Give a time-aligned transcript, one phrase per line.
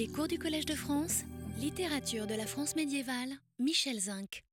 [0.00, 1.24] Les cours du Collège de France,
[1.60, 4.44] littérature de la France médiévale, Michel Zinc.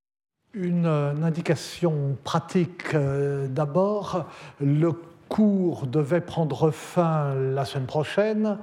[0.54, 4.26] Une, euh, indication pratique euh, d'abord.
[4.60, 4.92] Le
[5.30, 8.58] cours devait prendre fin la semaine prochaine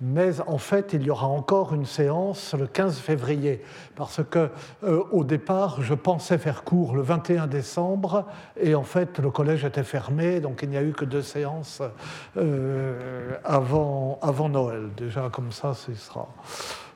[0.00, 3.62] mais en fait, il y aura encore une séance le 15 février,
[3.96, 4.50] parce que
[4.84, 9.64] euh, au départ, je pensais faire cours le 21 décembre, et en fait, le collège
[9.64, 11.82] était fermé, donc il n'y a eu que deux séances
[12.36, 14.90] euh, avant, avant Noël.
[14.96, 16.28] Déjà, comme ça, ce sera.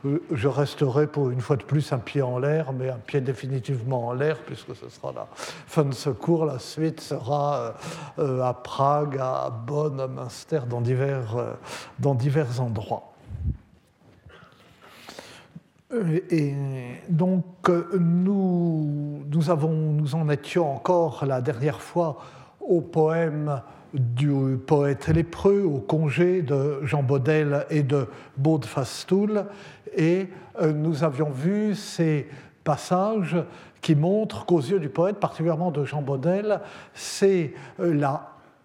[0.05, 3.20] Euh, je resterai pour une fois de plus un pied en l'air, mais un pied
[3.20, 6.45] définitivement en l'air, puisque ce sera la fin de ce cours.
[6.45, 7.74] La suite sera
[8.19, 13.09] euh, à Prague, à Bonn, à Münster, dans divers, euh, endroits.
[16.30, 16.55] Et
[17.10, 22.16] donc, nous, nous en étions encore la dernière fois
[22.60, 23.60] au poème
[23.95, 28.06] du poète lépreux au congé de Jean Baudel et de
[28.37, 29.45] Baude Fastoul.
[29.96, 30.28] Et
[30.60, 32.28] euh, nous avions vu ces
[32.65, 33.37] passages
[33.80, 36.60] qui montrent qu'aux yeux du poète, particulièrement de Jean Baudel,
[36.95, 38.01] c'est euh,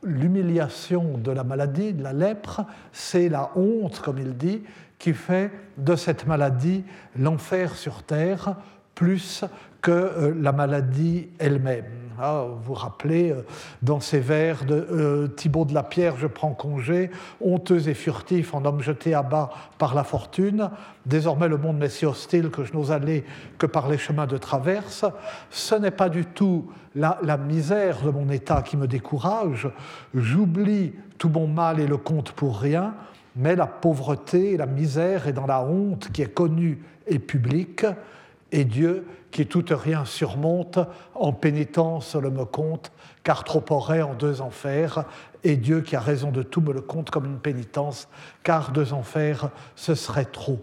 [0.04, 2.62] l'humiliation de la maladie, de la lèpre,
[2.92, 4.64] c'est la honte, comme il dit,
[5.00, 6.84] qui fait de cette maladie
[7.18, 8.56] l'enfer sur terre
[8.96, 9.44] plus
[9.82, 12.07] que euh, la maladie elle-même.
[12.18, 13.46] Vous vous rappelez, euh,
[13.84, 18.56] dans ces vers de euh, Thibaut de la Pierre, je prends congé, honteux et furtif
[18.56, 20.72] en homme jeté à bas par la fortune,
[21.06, 23.24] désormais le monde m'est si hostile que je n'ose aller
[23.60, 25.06] que par les chemins de traverse.
[25.52, 29.70] Ce n'est pas du tout la, la misère de mon état qui me décourage,
[30.16, 32.96] j'oublie tout mon mal et le compte pour rien,
[33.36, 37.86] mais la pauvreté et la misère est dans la honte qui est connue et publique,
[38.52, 40.80] et Dieu qui tout rien surmonte,
[41.14, 42.92] en pénitence le me compte,
[43.24, 45.06] car trop aurait en deux enfers,
[45.44, 48.08] et Dieu qui a raison de tout me le compte comme une pénitence,
[48.44, 50.60] car deux enfers, ce serait trop.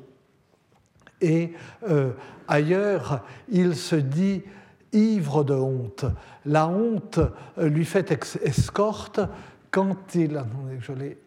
[1.21, 1.53] Et
[1.89, 2.13] euh,
[2.49, 4.43] ailleurs, il se dit
[4.93, 6.05] ivre de honte.
[6.45, 7.21] La honte
[7.59, 8.11] lui fait
[8.43, 9.21] escorte
[9.71, 10.43] quand il...
[10.81, 11.19] Je l'ai...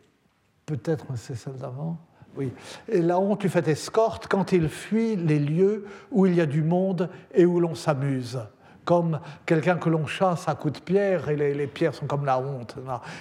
[0.65, 1.97] Peut-être, c'est celle d'avant.
[2.37, 2.51] Oui.
[2.87, 6.45] Et la honte lui fait escorte quand il fuit les lieux où il y a
[6.45, 8.39] du monde et où l'on s'amuse.
[8.85, 12.39] Comme quelqu'un que l'on chasse à coups de pierre, et les, pierres sont comme la
[12.39, 12.77] honte.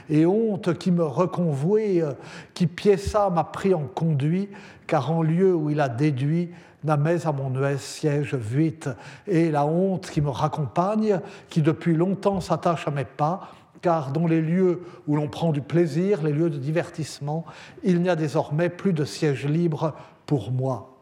[0.09, 2.15] Et honte qui me reconvoit,
[2.55, 4.49] qui piéça m'a pris en conduit,
[4.87, 6.51] car en lieu où il a déduit,
[6.85, 8.89] n'amais à mon nuez siège vite.
[9.27, 13.51] Et la honte qui me raccompagne, qui depuis longtemps s'attache à mes pas,
[13.87, 17.45] car dans les lieux où l'on prend du plaisir, les lieux de divertissement,
[17.85, 19.95] il n'y a désormais plus de siège libre
[20.27, 20.97] pour moi.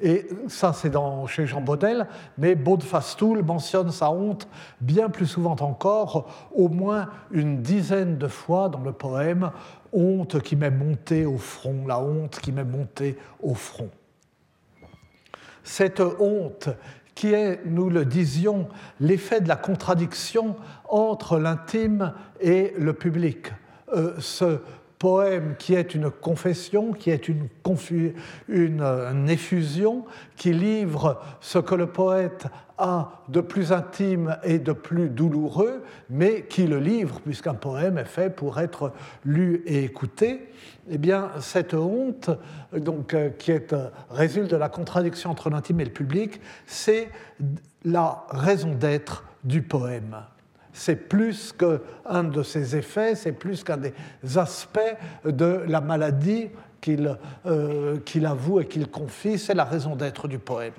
[0.00, 0.92] Et ça, c'est
[1.28, 4.48] chez Jean Baudel, mais Baudefastoul mentionne sa honte
[4.80, 9.52] bien plus souvent encore, au moins une dizaine de fois dans le poème,
[9.92, 13.90] honte qui m'est montée au front, la honte qui m'est montée au front.
[15.62, 16.70] Cette honte
[17.18, 18.68] qui est, nous le disions,
[19.00, 20.54] l'effet de la contradiction
[20.88, 23.48] entre l'intime et le public.
[23.92, 24.12] Euh,
[24.98, 27.48] poème qui est une confession, qui est une,
[28.48, 30.04] une, effusion,
[30.36, 32.46] qui livre ce que le poète
[32.78, 38.04] a de plus intime et de plus douloureux, mais qui le livre, puisqu'un poème est
[38.04, 38.92] fait pour être
[39.24, 40.52] lu et écouté,
[40.90, 42.30] eh bien, cette honte,
[42.72, 47.08] donc, euh, qui est, euh, résulte de la contradiction entre l'intime et le public, c'est
[47.84, 50.16] la raison d'être du poème
[50.78, 53.92] c'est plus qu'un de ses effets, c'est plus qu'un des
[54.36, 56.50] aspects de la maladie
[57.46, 60.72] euh, qu'il avoue et qu'il confie, c'est la raison d'être du poème.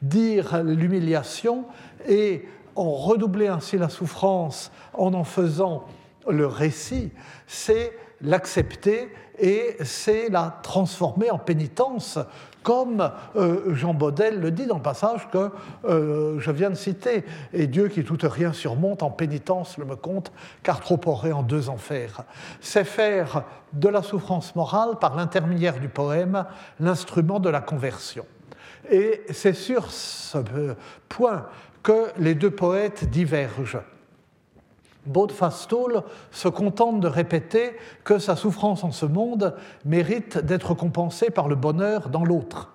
[0.00, 1.64] Dire l'humiliation
[2.08, 5.84] et en redoubler ainsi la souffrance en en faisant
[6.28, 7.10] le récit,
[7.48, 12.18] c'est l'accepter et c'est la transformer en pénitence
[12.62, 15.50] comme euh, Jean Baudel le dit dans le passage que
[15.84, 17.24] euh, je viens de citer.
[17.52, 20.32] Et Dieu qui tout rien surmonte en pénitence le me compte,
[20.62, 22.22] car trop aurait en deux enfers.
[22.60, 26.44] C'est faire de la souffrance morale, par l'intermédiaire du poème,
[26.78, 28.26] l'instrument de la conversion.
[28.90, 30.38] Et c'est sur ce
[31.08, 31.46] point
[31.82, 33.82] que les deux poètes divergent.
[35.32, 39.54] Fastoul se contente de répéter que sa souffrance en ce monde
[39.84, 42.72] mérite d'être compensée par le bonheur dans l'autre.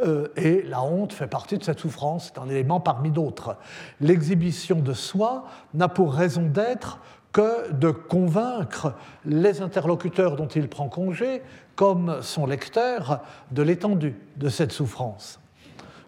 [0.00, 3.56] Euh, et la honte fait partie de cette souffrance, c'est un élément parmi d'autres.
[4.00, 7.00] L'exhibition de soi n'a pour raison d'être
[7.32, 8.94] que de convaincre
[9.24, 11.42] les interlocuteurs dont il prend congé,
[11.76, 13.20] comme son lecteur,
[13.50, 15.38] de l'étendue de cette souffrance.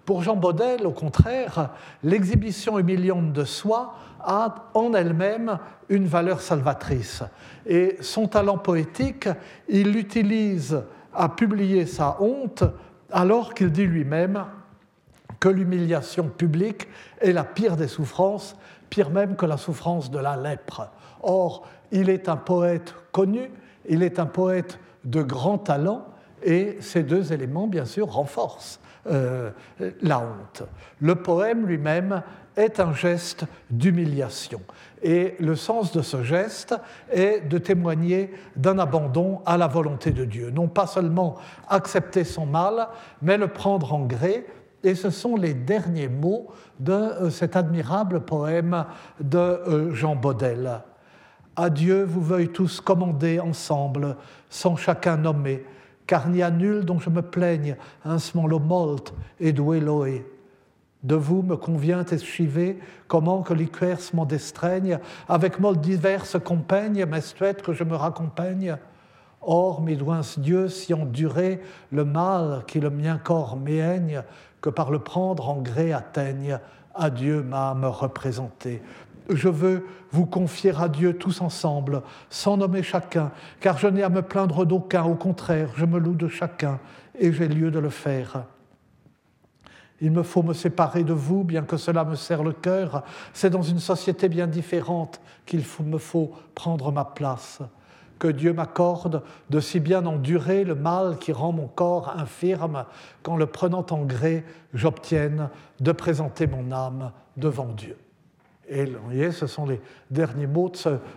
[0.05, 1.70] Pour Jean Baudel, au contraire,
[2.02, 5.58] l'exhibition humiliante de soi a en elle-même
[5.88, 7.23] une valeur salvatrice.
[7.67, 9.29] Et son talent poétique,
[9.69, 10.82] il l'utilise
[11.14, 12.64] a publié sa honte
[13.11, 14.44] alors qu'il dit lui-même
[15.38, 16.88] que l'humiliation publique
[17.20, 18.56] est la pire des souffrances,
[18.91, 20.91] pire même que la souffrance de la lèpre.
[21.23, 23.50] Or, il est un poète connu,
[23.88, 26.06] il est un poète de grand talent,
[26.43, 29.50] et ces deux éléments, bien sûr, renforcent euh,
[30.02, 30.62] la honte.
[31.00, 32.23] Le poème lui-même
[32.56, 34.61] est un geste d'humiliation.
[35.02, 36.75] Et le sens de ce geste
[37.11, 40.50] est de témoigner d'un abandon à la volonté de Dieu.
[40.50, 41.37] Non pas seulement
[41.69, 42.88] accepter son mal,
[43.23, 44.47] mais le prendre en gré.
[44.82, 46.49] Et ce sont les derniers mots
[46.79, 48.85] de euh, cet admirable poème
[49.20, 50.82] de euh, Jean Baudel.
[51.56, 54.17] Adieu, vous veuillez tous commander ensemble,
[54.49, 55.64] sans chacun nommer,
[56.10, 58.16] car n'y a nul dont je me plaigne, un
[58.48, 59.80] lo molt et doué
[61.04, 64.98] De vous me convient eschiver, comment que liqueurs m'en destreigne,
[65.28, 68.76] avec molles diverses compaignes, m'estuette que je me raccompagne.
[69.40, 71.60] Or, mes doins Dieu, si enduré
[71.92, 74.24] le mal qui le mien corps m'éigne,
[74.60, 76.58] que par le prendre en gré atteigne,
[76.92, 78.82] à Dieu m'a me représenter
[79.28, 83.31] je veux vous confier à Dieu tous ensemble, sans nommer chacun,
[83.61, 86.81] car je n'ai à me plaindre d'aucun, au contraire, je me loue de chacun,
[87.19, 88.44] et j'ai lieu de le faire.
[90.00, 93.05] Il me faut me séparer de vous, bien que cela me serre le cœur.
[93.34, 97.61] C'est dans une société bien différente qu'il me faut prendre ma place.
[98.19, 102.84] Que Dieu m'accorde de si bien endurer le mal qui rend mon corps infirme,
[103.22, 105.50] qu'en le prenant en gré, j'obtienne
[105.81, 107.96] de présenter mon âme devant Dieu.
[108.70, 109.81] Et vous voyez, ce sont les
[110.11, 110.72] derniers mots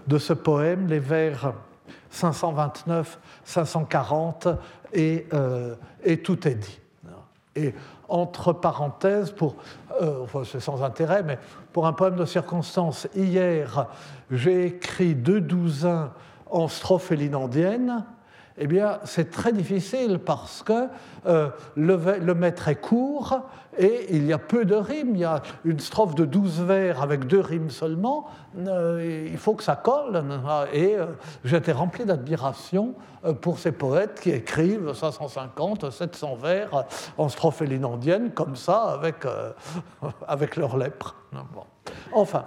[0.08, 1.54] de ce, poème, les vers
[2.10, 4.48] 529, 540,
[4.92, 6.80] et, euh, et tout est dit.
[7.56, 7.76] Et
[8.10, 9.56] entre parenthèses, pour,
[10.02, 11.38] euh, c'est sans intérêt, mais
[11.72, 13.88] pour un poème de circonstance, hier,
[14.32, 16.12] j'ai écrit deux douzains
[16.50, 18.04] en strophe élinandienne,
[18.58, 20.88] eh bien, c'est très difficile parce que
[21.26, 23.40] euh, le, maître est court
[23.80, 25.16] et il y a peu de rimes.
[25.16, 28.28] Il y a une strophe de 12 vers avec deux rimes seulement.
[28.60, 30.24] Euh, il faut que ça colle.
[30.72, 31.08] Et euh,
[31.44, 32.94] j'étais rempli d'admiration
[33.42, 36.86] pour ces poètes qui écrivent 550, 700 vers
[37.18, 39.26] en strophe élinandienne comme ça avec,
[40.28, 41.16] avec leur lèpre.
[42.14, 42.46] Enfin.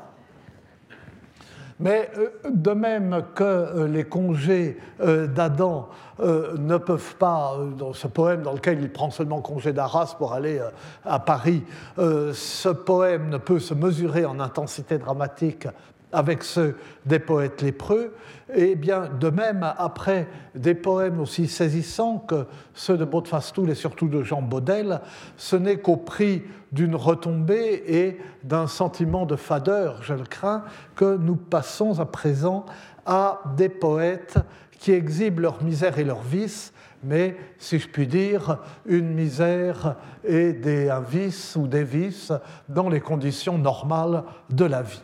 [1.78, 5.88] Mais euh, de même que euh, les congés euh, d'Adam
[6.18, 10.58] ne peuvent pas, dans ce poème dans lequel il prend seulement congé d'Arras pour aller
[11.04, 11.62] à Paris,
[11.98, 15.68] ce poème ne peut se mesurer en intensité dramatique
[16.12, 18.14] avec ceux des poètes lépreux,
[18.54, 24.08] et bien de même après des poèmes aussi saisissants que ceux de Baudfastoul et surtout
[24.08, 25.00] de Jean Baudel,
[25.36, 26.42] ce n'est qu'au prix
[26.72, 30.64] d'une retombée et d'un sentiment de fadeur, je le crains,
[30.94, 32.66] que nous passons à présent
[33.04, 34.38] à des poètes
[34.78, 36.72] qui exhibent leur misère et leur vice,
[37.02, 42.32] mais si je puis dire, une misère et des, un vice ou des vices
[42.68, 45.02] dans les conditions normales de la vie.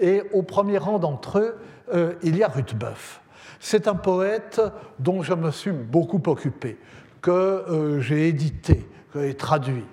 [0.00, 1.56] Et au premier rang d'entre eux,
[1.92, 3.20] euh, il y a Ruthbeuf.
[3.60, 4.60] C'est un poète
[4.98, 6.78] dont je me suis beaucoup occupé,
[7.20, 8.88] que euh, j'ai édité
[9.18, 9.84] et traduit,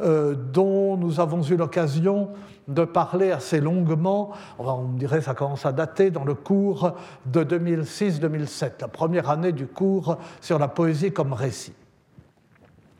[0.00, 2.30] euh, dont nous avons eu l'occasion
[2.68, 6.92] de parler assez longuement, on dirait ça commence à dater, dans le cours
[7.26, 11.74] de 2006-2007, la première année du cours sur la poésie comme récit.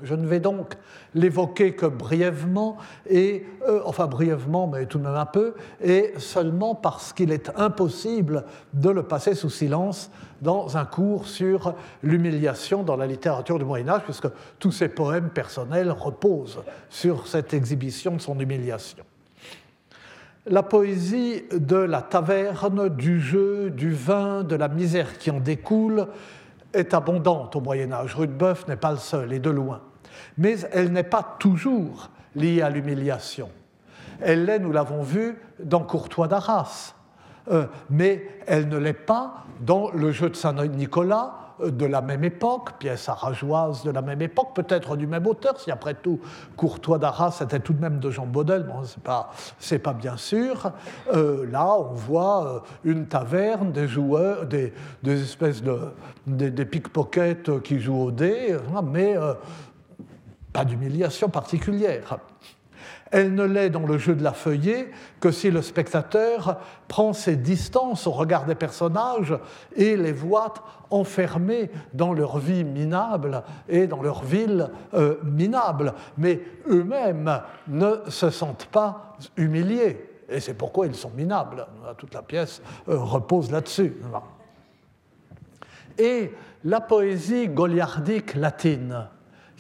[0.05, 0.75] Je ne vais donc
[1.15, 2.77] l'évoquer que brièvement,
[3.09, 7.51] et, euh, enfin brièvement, mais tout de même un peu, et seulement parce qu'il est
[7.57, 10.11] impossible de le passer sous silence
[10.43, 15.31] dans un cours sur l'humiliation dans la littérature du Moyen Âge, puisque tous ses poèmes
[15.31, 19.05] personnels reposent sur cette exhibition de son humiliation.
[20.47, 26.09] La poésie de la taverne, du jeu, du vin, de la misère qui en découle,
[26.75, 28.15] est abondante au Moyen Âge.
[28.15, 29.81] Rudebeuf n'est pas le seul, et de loin.
[30.39, 33.51] Mais elle n'est pas toujours liée à l'humiliation.
[34.21, 36.95] Elle l'est, nous l'avons vu, dans Courtois d'Arras,
[37.51, 42.25] euh, mais elle ne l'est pas dans le jeu de Saint-Nicolas, euh, de la même
[42.25, 46.21] époque, pièce arageoise de la même époque, peut-être du même auteur, si après tout
[46.57, 48.83] Courtois d'Arras était tout de même de Jean Baudel, bon,
[49.59, 50.73] c'est pas, bien sûr.
[51.13, 54.73] Euh, là, on voit une taverne, des joueurs, des,
[55.05, 55.79] espèces de
[56.27, 59.17] des, pickpockets qui jouent au dé, mais
[60.55, 62.19] pas d'humiliation particulière.
[63.11, 66.59] Elle ne l'est dans le jeu de la feuillée que si le spectateur
[66.89, 69.37] prend ses distances au regard des personnages
[69.77, 70.55] et les voit
[70.91, 75.93] enfermés dans leur vie minable et dans leur ville euh, minable.
[76.19, 80.09] Mais eux-mêmes ne se sentent pas humiliés.
[80.29, 81.67] Et c'est pourquoi ils sont minables.
[81.99, 83.97] Toute la pièce euh, repose là-dessus.
[85.99, 86.33] et
[86.65, 89.09] la poésie goliardique latine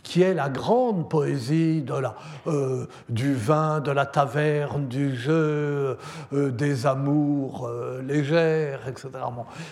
[0.04, 2.14] qui est la grande poésie de la,
[2.46, 5.96] euh, du vin, de la taverne, du jeu,
[6.32, 9.08] euh, des amours euh, légères, etc.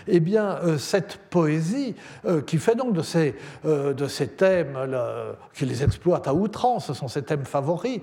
[0.09, 1.95] Eh bien, cette poésie,
[2.47, 4.79] qui fait donc de ces, de ces thèmes,
[5.53, 8.01] qui les exploite à outrance, ce sont ses thèmes favoris,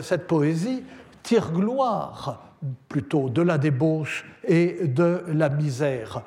[0.00, 0.82] cette poésie
[1.22, 2.50] tire gloire
[2.88, 6.22] plutôt de la débauche et de la misère.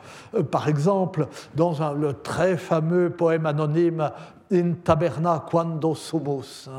[0.51, 4.11] Par exemple, dans le très fameux poème anonyme
[4.51, 6.69] in taberna quando sumus.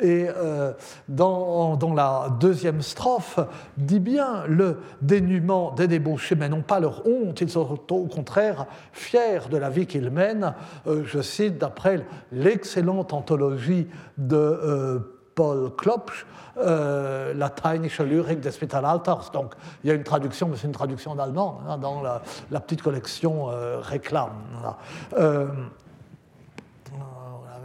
[0.00, 0.72] Et euh,
[1.08, 3.38] dans, la deuxième strophe,
[3.76, 8.66] dit bien le dénuement des débauchés, mais non pas leur honte, ils sont au contraire
[8.92, 10.54] fiers de la vie qu'ils mènent.
[10.86, 14.98] Euh, je cite d'après l'excellente anthologie de euh,
[15.34, 16.26] Paul Klopsch,
[16.58, 19.30] euh, Lateinische Lyrik des Spitalalters.
[19.32, 22.22] Donc il y a une traduction, mais c'est une traduction en allemand hein, dans la,
[22.50, 23.46] la, petite collection
[23.80, 24.32] Réclame.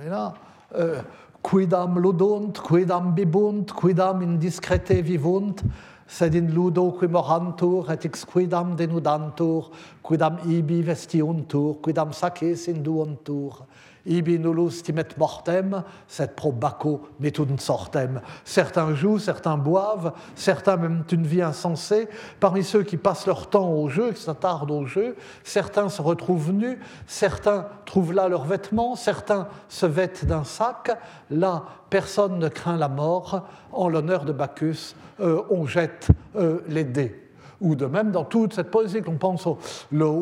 [0.04, 0.34] you know?
[0.74, 1.02] Uh,
[1.44, 5.64] quidam ludunt, quidam bibunt, quidam indiscrete vivunt,
[6.08, 9.72] sed in ludo qui morantur, et ex quidam denudantur,
[10.04, 13.66] quidam ibi vestiuntur, quidam saces induontur,
[14.06, 18.20] Ibi nullus timet mortem, sed pro bacco metun sortem.
[18.44, 22.10] Certains jouent, certains boivent, certains mènent une vie insensée.
[22.42, 26.52] Parmi ceux qui passent leur temps au jeu, qui s'attardent au jeu, certains se retrouvent
[26.52, 30.92] nus, certains trouvent là leurs vêtements, certains se vêtent d'un sac.
[31.30, 33.48] Là, personne ne craint la mort.
[33.72, 37.23] En l'honneur de Bacchus, euh, on jette euh, les dés
[37.62, 39.58] ou de même dans toute cette poésie, qu'on pense au,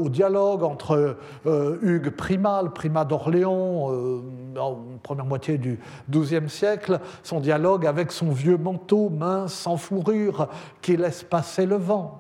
[0.10, 4.22] dialogue entre euh, Hugues Primal, primat d'Orléans, euh,
[4.58, 10.48] en première moitié du XIIe siècle, son dialogue avec son vieux manteau mince, sans fourrure,
[10.82, 12.20] qui laisse passer le vent.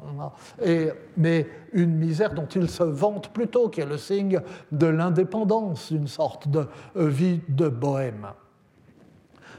[0.64, 4.40] Et, mais une misère dont il se vante plutôt, qui est le signe
[4.72, 8.28] de l'indépendance, d'une sorte de euh, vie de bohème.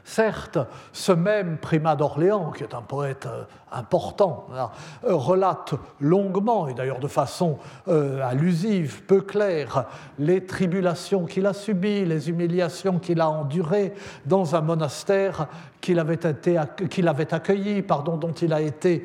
[0.05, 0.59] Certes,
[0.93, 6.99] ce même primat d'Orléans, qui est un poète euh, important, euh, relate longuement, et d'ailleurs
[6.99, 9.87] de façon euh, allusive, peu claire,
[10.19, 13.95] les tribulations qu'il a subies, les humiliations qu'il a endurées
[14.27, 15.47] dans un monastère
[15.83, 19.05] qu'il avait, accueilli, pardon, dont il a été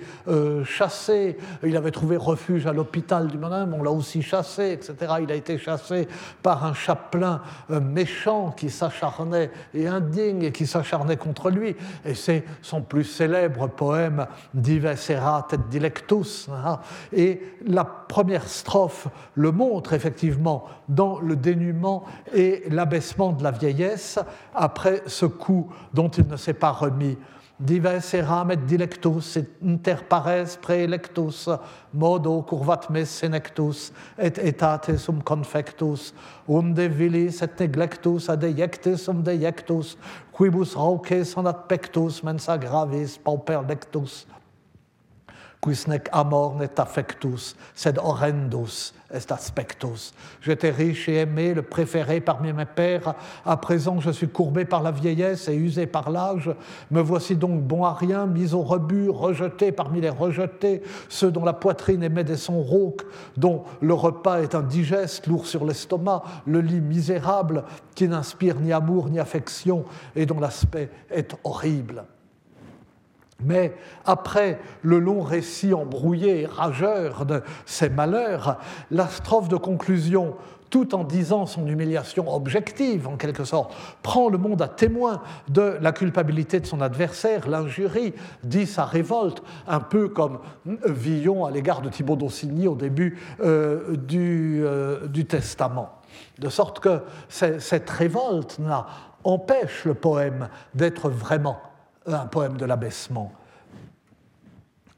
[0.64, 1.38] chassé.
[1.64, 5.16] Il avait trouvé refuge à l'hôpital du monastère, on l'a aussi chassé, etc.
[5.22, 6.08] Il a été chassé
[6.42, 11.76] par un chapelain méchant qui s'acharnait et indigne et qui s'acharnait contre lui.
[12.06, 16.50] Et c'est son plus célèbre poème Dives erat et dilectus.
[16.50, 16.80] Hein.
[17.12, 24.20] Et la première strophe le montre effectivement dans le dénuement et l'abaissement de la vieillesse
[24.54, 27.18] après ce coup dont il ne s'est pas remis
[27.60, 31.48] dives eram et dilectus, et inter pares preelectus,
[31.94, 36.14] modo curvat me senectus, et etate sum confectus,
[36.48, 39.98] unde vilis et neglectus adeiectis sum deiectus,
[40.32, 44.28] quibus rauces on adpectus mensa gravis pauper lectus,
[45.62, 50.14] quis nec amor net affectus, sed horrendus est aspectus.
[50.42, 53.16] J'étais riche et aimé, le préféré parmi mes pères.
[53.46, 56.52] À présent, je suis courbé par la vieillesse et usé par l'âge.
[56.92, 61.46] Me voici donc bon à rien, mis au rebut, rejeté parmi les rejetés, ceux dont
[61.46, 63.06] la poitrine émet des sons rauques,
[63.38, 67.64] dont le repas est indigeste, lourd sur l'estomac, le lit misérable,
[67.96, 69.86] qui n'inspire ni amour ni affection
[70.16, 72.04] et dont l'aspect est horrible.
[73.44, 73.76] Mais
[74.06, 78.58] après le long récit embrouillé et rageur de ses malheurs,
[78.90, 80.36] la strophe de conclusion,
[80.70, 85.78] tout en disant son humiliation objective, en quelque sorte, prend le monde à témoin de
[85.82, 88.14] la culpabilité de son adversaire, l'injurie,
[88.44, 90.40] dit sa révolte, un peu comme
[90.86, 96.02] Villon à l'égard de Thibaut d'Aussigny au début euh, du, euh, du, Testament.
[96.40, 98.88] De sorte que cette révolte-là
[99.24, 101.58] empêche le poème d'être vraiment
[102.16, 103.32] un poème de l'abaissement.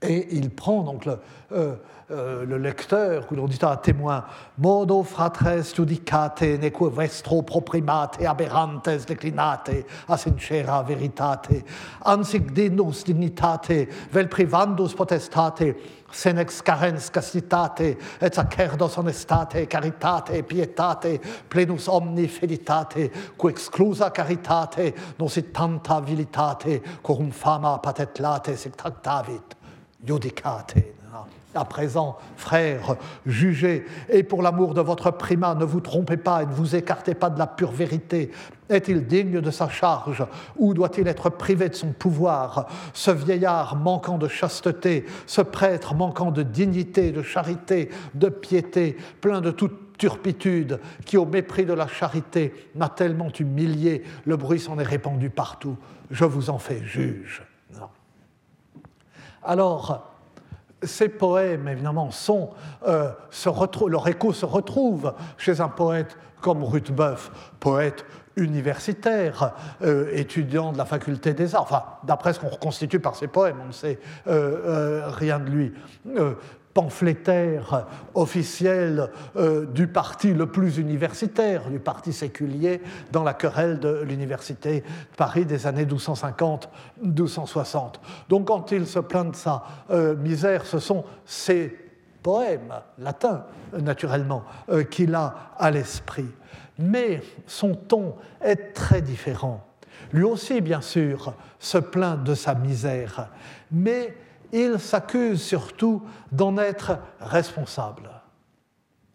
[0.02, 1.20] Et il prend donc le,
[1.52, 1.76] euh,
[2.12, 4.24] euh, le lecteur ou l'auditeur à témoin
[4.58, 11.64] modo fratres judicate neque vestro proprimate aberrantes declinate a sincera veritate
[12.06, 15.76] ansic dignus dignitate vel privandus potestate
[16.12, 24.94] sen ex carens castitate, et sacerdos honestate, caritate, pietate, plenus omni felitate, quo exclusa caritate,
[25.18, 29.56] non sit tanta vilitate, corum fama patetlate, sic tractavit,
[30.04, 30.99] judicate.
[31.56, 36.46] À présent, frères, jugez, et pour l'amour de votre primat, ne vous trompez pas et
[36.46, 38.32] ne vous écartez pas de la pure vérité.
[38.70, 40.24] Est-il digne de sa charge
[40.58, 42.68] ou doit-il être privé de son pouvoir?
[42.94, 49.42] Ce vieillard manquant de chasteté, ce prêtre manquant de dignité, de charité, de piété, plein
[49.42, 54.80] de toute turpitude qui, au mépris de la charité, m'a tellement humilié, le bruit s'en
[54.80, 55.78] est répandu partout.
[56.12, 57.44] Je vous en fais juge.
[59.44, 60.12] Alors,
[60.84, 62.52] ces poèmes, évidemment, sont,
[62.88, 63.12] euh,
[63.88, 68.06] leur écho se retrouve chez un poète comme Ruthbeuf, poète
[68.38, 73.28] universitaire, euh, étudiant de la faculté des arts, enfin, d'après ce qu'on reconstitue par ses
[73.28, 75.74] poèmes, on ne sait euh, rien de lui,
[76.80, 82.80] pamphlétaire officiel euh, du parti le plus universitaire, du parti séculier,
[83.12, 84.86] dans la querelle de l'université de
[85.18, 87.96] Paris des années 1250-1260.
[88.30, 91.78] Donc quand il se plaint de sa euh, misère, ce sont ces
[92.24, 93.44] poèmes latins,
[93.78, 96.30] naturellement, euh, qu'il a à l'esprit.
[96.78, 99.66] Mais son ton est très différent.
[100.14, 103.28] Lui aussi, bien sûr, se plaint de sa misère,
[103.70, 104.16] mais
[104.52, 106.02] il s'accuse surtout
[106.32, 108.10] d'en être responsable.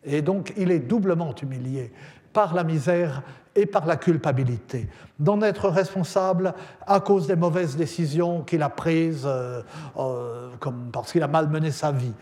[0.05, 1.93] Et donc il est doublement humilié
[2.33, 3.23] par la misère
[3.57, 4.89] et par la culpabilité,
[5.19, 6.55] d'en être responsable
[6.87, 9.63] à cause des mauvaises décisions qu'il a prises, euh,
[9.97, 12.13] euh, comme parce qu'il a malmené sa vie,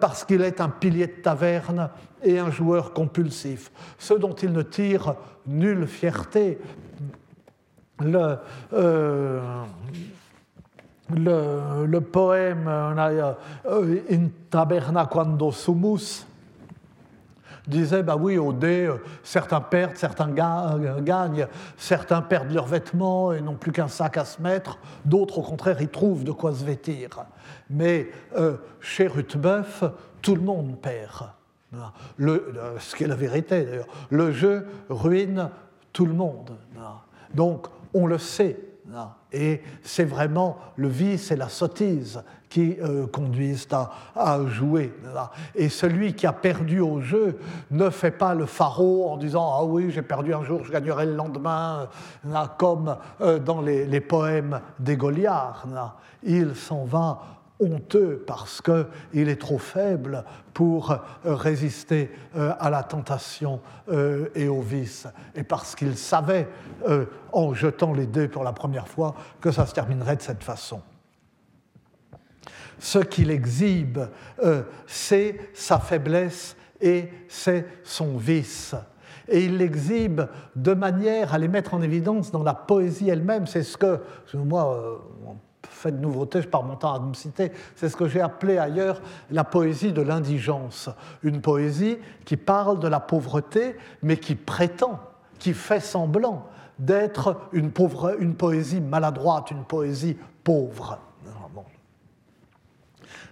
[0.00, 1.90] parce qu'il est un pilier de taverne
[2.22, 5.14] et un joueur compulsif, ce dont il ne tire
[5.46, 6.58] nulle fierté.
[8.00, 8.36] Le,
[8.72, 9.40] euh,
[11.16, 13.34] le, poème euh,
[14.10, 16.26] In taberna quando sumus
[17.66, 21.46] disait bah oui, au dé, euh, certains perdent, certains euh, gagnent,
[21.78, 25.80] certains perdent leurs vêtements et n'ont plus qu'un sac à se mettre, d'autres au contraire
[25.80, 27.24] y trouvent de quoi se vêtir.
[27.70, 28.10] Mais
[28.80, 29.84] chez Ruthbeuf,
[30.20, 31.30] tout le monde perd.
[32.78, 33.88] Ce qui est la vérité d'ailleurs.
[34.10, 35.48] Le jeu ruine
[35.92, 36.56] tout le monde.
[37.32, 38.58] Donc on le sait.
[39.34, 43.66] Et c'est vraiment le vice et la sottise qui euh, conduisent
[44.14, 44.92] à, jouer.
[45.56, 47.40] Et celui qui a perdu au jeu
[47.72, 51.06] ne fait pas le pharaon en disant Ah oui, j'ai perdu un jour, je gagnerai
[51.06, 51.88] le lendemain,
[52.56, 55.66] comme euh, dans les, les poèmes des Goliards.
[56.22, 57.22] Il s'en va
[57.60, 64.48] honteux parce qu'il est trop faible pour euh, résister euh, à la tentation euh, et
[64.48, 66.48] au vice, et parce qu'il savait,
[67.32, 70.82] en jetant les dés pour la première fois, que ça se terminerait de cette façon.
[72.78, 74.00] Ce qu'il exhibe,
[74.86, 78.74] c'est sa faiblesse et c'est son vice.
[79.28, 80.22] Et il l'exhibe
[80.54, 83.46] de manière à les mettre en évidence dans la poésie elle-même.
[83.46, 84.00] C'est ce que,
[84.34, 85.00] moi,
[85.70, 88.58] fait de nouveauté, je pars mon temps à me citer, c'est ce que j'ai appelé
[88.58, 89.00] ailleurs
[89.30, 90.90] la poésie de l'indigence.
[91.22, 95.00] Une poésie qui parle de la pauvreté, mais qui prétend,
[95.38, 96.46] qui fait semblant
[96.78, 97.70] d'être une,
[98.18, 100.98] une poésie maladroite, une poésie pauvre.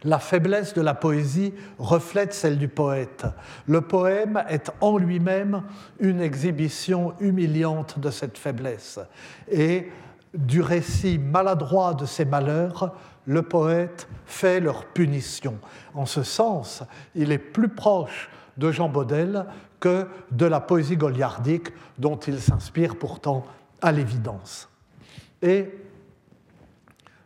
[0.04, 3.24] La faiblesse de la poésie reflète celle du poète.
[3.66, 5.62] Le poème est en lui-même
[6.00, 8.98] une exhibition humiliante de cette faiblesse.
[9.48, 9.90] Et
[10.34, 12.94] du récit maladroit de ses malheurs,
[13.26, 15.58] le poète fait leur punition.
[15.94, 16.82] En ce sens,
[17.14, 19.46] il est plus proche de Jean Baudel
[19.80, 21.68] que de la poésie goliardique
[21.98, 23.44] dont il s'inspire pourtant
[23.80, 24.68] à l'évidence.
[25.40, 25.70] Et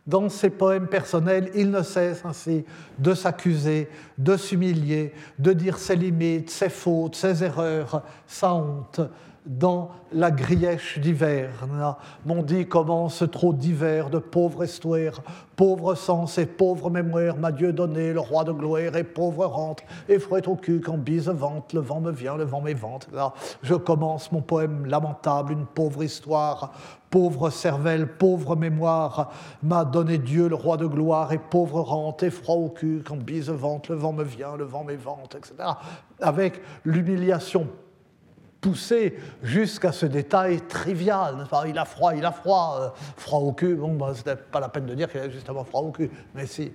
[0.07, 2.63] dans ses poèmes personnels, il ne cesse ainsi
[2.97, 9.01] de s'accuser, de s'humilier, de dire ses limites, ses fautes, ses erreurs, sa honte,
[9.47, 11.49] dans la grièche d'hiver.
[12.25, 15.21] M'on dit commence trop d'hiver, de pauvre histoire,
[15.55, 19.83] pauvre sens et pauvre mémoire m'a Dieu donné, le roi de gloire et pauvre rente,
[20.07, 23.07] et fouette au cul quand bise vente, le vent me vient, le vent m'évente.
[23.63, 26.73] Je commence mon poème lamentable, une pauvre histoire,
[27.09, 29.31] pauvre cervelle, pauvre mémoire,
[29.63, 33.17] m'a donné Dieu, le roi de gloire, et pauvre rente, et froid au cul, quand
[33.17, 35.53] bise vente, le vent me vient, le vent m'évente, etc.
[36.21, 37.67] Avec l'humiliation
[38.61, 41.47] poussé jusqu'à ce détail trivial.
[41.67, 43.75] Il a froid, il a froid, euh, froid au cul.
[43.75, 46.45] Bon, bah, c'était pas la peine de dire qu'il a justement froid au cul, mais
[46.45, 46.71] si.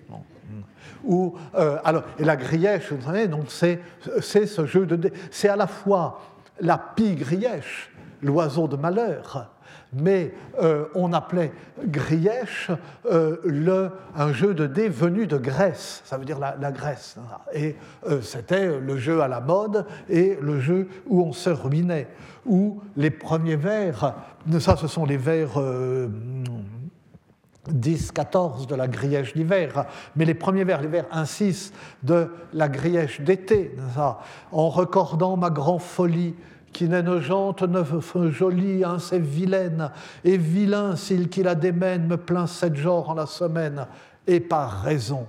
[1.04, 3.80] Ou, euh, alors, et la grièche, vous savez, donc c'est,
[4.20, 5.10] c'est ce jeu de.
[5.30, 6.20] C'est à la fois
[6.60, 7.90] la pie grièche,
[8.20, 9.50] l'oiseau de malheur,
[9.92, 11.52] mais euh, on appelait
[11.84, 12.70] Grièche
[13.10, 17.16] euh, le, un jeu de dés venu de Grèce, ça veut dire la, Grèce.
[17.52, 17.76] Et
[18.08, 22.08] euh, c'était le jeu à la mode et le jeu où on se ruinait,
[22.46, 24.14] où les premiers vers,
[24.58, 25.58] ça ce sont les vers
[27.70, 29.84] 10-14 de la grièche d'hiver,
[30.16, 33.76] mais les premiers vers, les vers 1-6 de la grièche d'été,
[34.50, 36.34] en recordant ma grande folie,
[36.72, 39.90] qui n'est ne jante, ne jolie, hein, c'est vilaine,
[40.24, 43.86] et vilain s'il qui la démène me plaint sept jours en la semaine,
[44.26, 45.26] et par raison.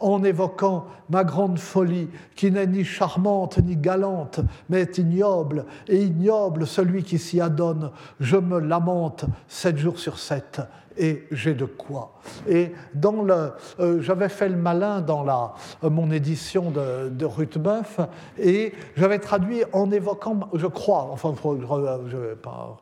[0.00, 6.02] en évoquant ma grande folie, qui n'est ni charmante ni galante, mais est ignoble, et
[6.02, 7.90] ignoble celui qui s'y adonne.
[8.18, 10.60] Je me lamente sept jours sur sept,
[10.96, 12.14] et j'ai de quoi.
[12.48, 17.24] Et dans le, euh, j'avais fait le malin dans la, euh, mon édition de, de
[17.24, 18.00] Ruthbeuf,
[18.38, 22.76] et j'avais traduit en évoquant, je crois, enfin, je, je vais pas,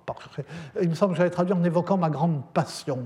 [0.81, 2.99] il me semble que j'avais traduit en évoquant ma grande passion,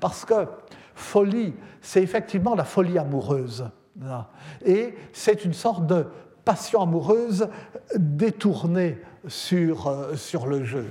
[0.00, 0.46] parce que
[0.94, 3.66] folie, c'est effectivement la folie amoureuse.
[4.64, 6.06] Et c'est une sorte de
[6.44, 7.48] passion amoureuse
[7.96, 10.86] détournée sur, euh, sur le jeu.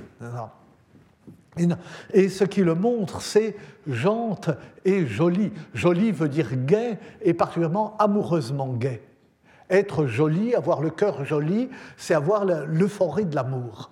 [2.12, 4.50] Et ce qui le montre, c'est jante
[4.84, 5.52] et joli.
[5.74, 9.02] Joli veut dire gai et particulièrement amoureusement gai.
[9.68, 13.90] Être joli, avoir le cœur joli, c'est avoir l'euphorie de l'amour.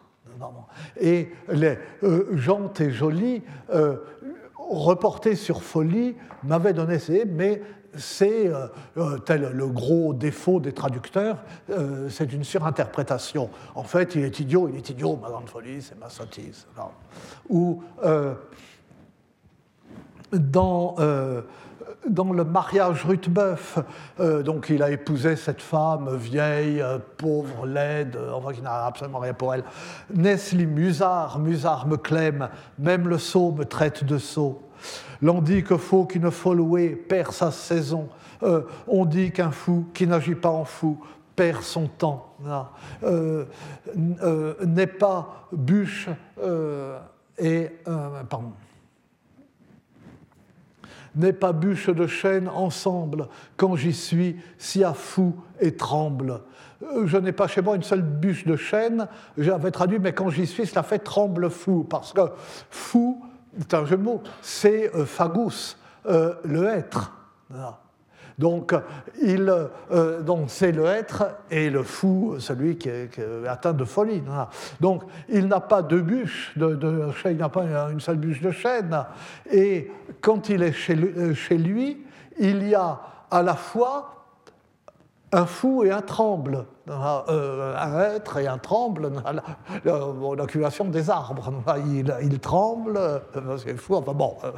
[0.99, 3.43] Et les euh, et joli,
[3.75, 3.97] euh,
[5.35, 7.63] sur folie, m'avait donné ces, mais
[7.97, 11.39] c'est euh, euh, tel le gros défaut des traducteurs,
[11.71, 13.51] euh, c'est une surinterprétation.
[13.75, 16.67] En fait, il est idiot, il est idiot, ma grande folie, c'est ma sottise.
[17.49, 17.83] Ou
[20.33, 20.95] dans,
[22.09, 23.79] dans le mariage Ruthbeuf,
[24.19, 26.85] donc il a épousé cette femme vieille,
[27.17, 29.65] pauvre, laide, enfin qui n'a absolument rien pour elle.
[30.15, 32.49] Nesli Musard, Musard me clème,
[32.79, 34.70] même le sot me traite de sot.
[35.23, 36.55] L'on dit que faux qui ne faut
[37.09, 38.09] perd sa saison.
[38.43, 40.99] Euh, on dit qu'un fou qui n'agit pas en fou
[41.37, 42.35] perd son temps.
[43.03, 43.45] Euh,
[44.23, 46.09] euh, n'est pas bûche
[47.39, 47.71] et
[48.29, 48.53] pardon
[51.17, 56.41] n'est pas bûche de chêne ensemble quand j'y suis, si à fou et tremble.
[57.05, 59.07] Je n'ai pas chez moi une seule bûche de chêne,
[59.37, 62.23] j'avais traduit, mais quand j'y suis, cela fait tremble fou, parce que
[62.71, 63.23] fou,
[63.59, 67.13] c'est un jeu de mots, c'est euh, fagus, euh, le être.
[68.41, 68.75] Donc,
[69.21, 69.53] il,
[69.93, 73.11] euh, donc c'est le être et le fou, celui qui est,
[73.47, 74.23] atteint de folie.
[74.81, 78.51] Donc, il n'a pas de bûche, de, de, il n'a pas une seule bûche de
[78.51, 79.05] chêne.
[79.53, 79.91] Et
[80.23, 80.95] quand il est chez,
[81.59, 82.03] lui,
[82.39, 84.25] il y a à la fois
[85.33, 89.11] un fou et un tremble, euh, un être et un tremble,
[89.85, 91.53] l'accumulation des arbres.
[92.23, 92.99] Il, tremble,
[93.59, 94.51] c'est fou, enfin bon, euh,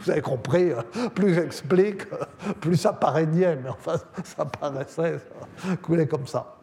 [0.00, 0.70] vous avez compris,
[1.14, 2.02] plus j'explique,
[2.60, 5.18] plus ça paraît niais, mais enfin ça paraissait
[5.82, 6.56] couler comme ça.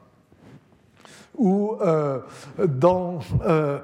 [1.37, 2.19] Ou euh,
[2.67, 3.19] dans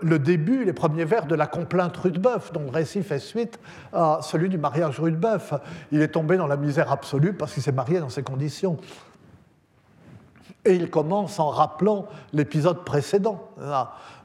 [0.01, 3.59] le début, les premiers vers de la complainte Rudebeuf, dont le récit fait suite
[3.93, 5.53] à celui du mariage Rudebeuf.
[5.91, 8.77] Il est tombé dans la misère absolue parce qu'il s'est marié dans ces conditions.
[10.65, 13.49] Et il commence en rappelant l'épisode précédent.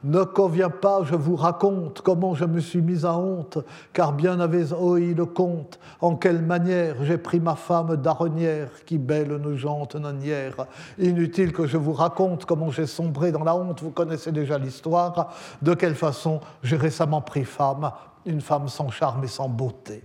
[0.02, 3.58] Ne convient pas, je vous raconte comment je me suis mis à honte,
[3.92, 8.96] car bien avez oi le compte, en quelle manière j'ai pris ma femme d'aronnière, qui
[8.96, 10.66] belle nos jantes nanières.
[10.98, 15.34] Inutile que je vous raconte comment j'ai sombré dans la honte, vous connaissez déjà l'histoire,
[15.60, 17.90] de quelle façon j'ai récemment pris femme,
[18.24, 20.02] une femme sans charme et sans beauté.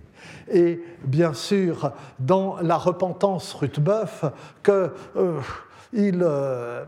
[0.52, 4.26] Et bien sûr, dans la repentance Ruthbeuf,
[4.62, 4.92] que...
[5.16, 5.40] Euh,
[5.94, 6.84] euh,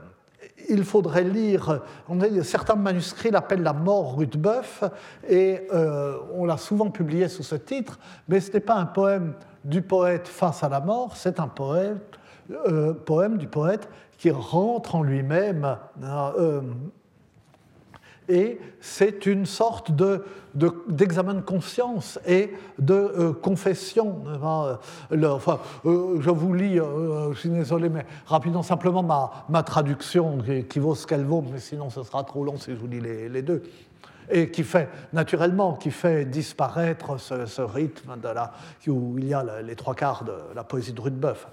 [0.69, 1.83] il, faudrait lire,
[2.43, 4.85] certains manuscrits l'appellent La mort Ruthbeuf,
[5.29, 9.35] et euh, on l'a souvent publié sous ce titre, mais ce n'est pas un poème
[9.65, 11.51] du poète face à la mort, c'est un
[12.51, 15.77] euh, poème du poète qui rentre en lui-même
[18.29, 19.91] et c'est une sorte
[20.89, 24.23] d'examen de, conscience et de euh, confession.
[25.13, 29.03] Euh, enfin, euh, je vous lis, je suis désolé, mais rapidement, simplement
[29.49, 30.39] ma, traduction
[30.69, 33.01] qui, vaut ce qu'elle vaut, mais sinon ce sera trop long si je vous lis
[33.01, 33.63] les, deux
[34.31, 39.75] et qui fait naturellement qui fait disparaître ce, rythme de où il y a les
[39.75, 41.47] trois quarts de la poésie de Rudebeuf.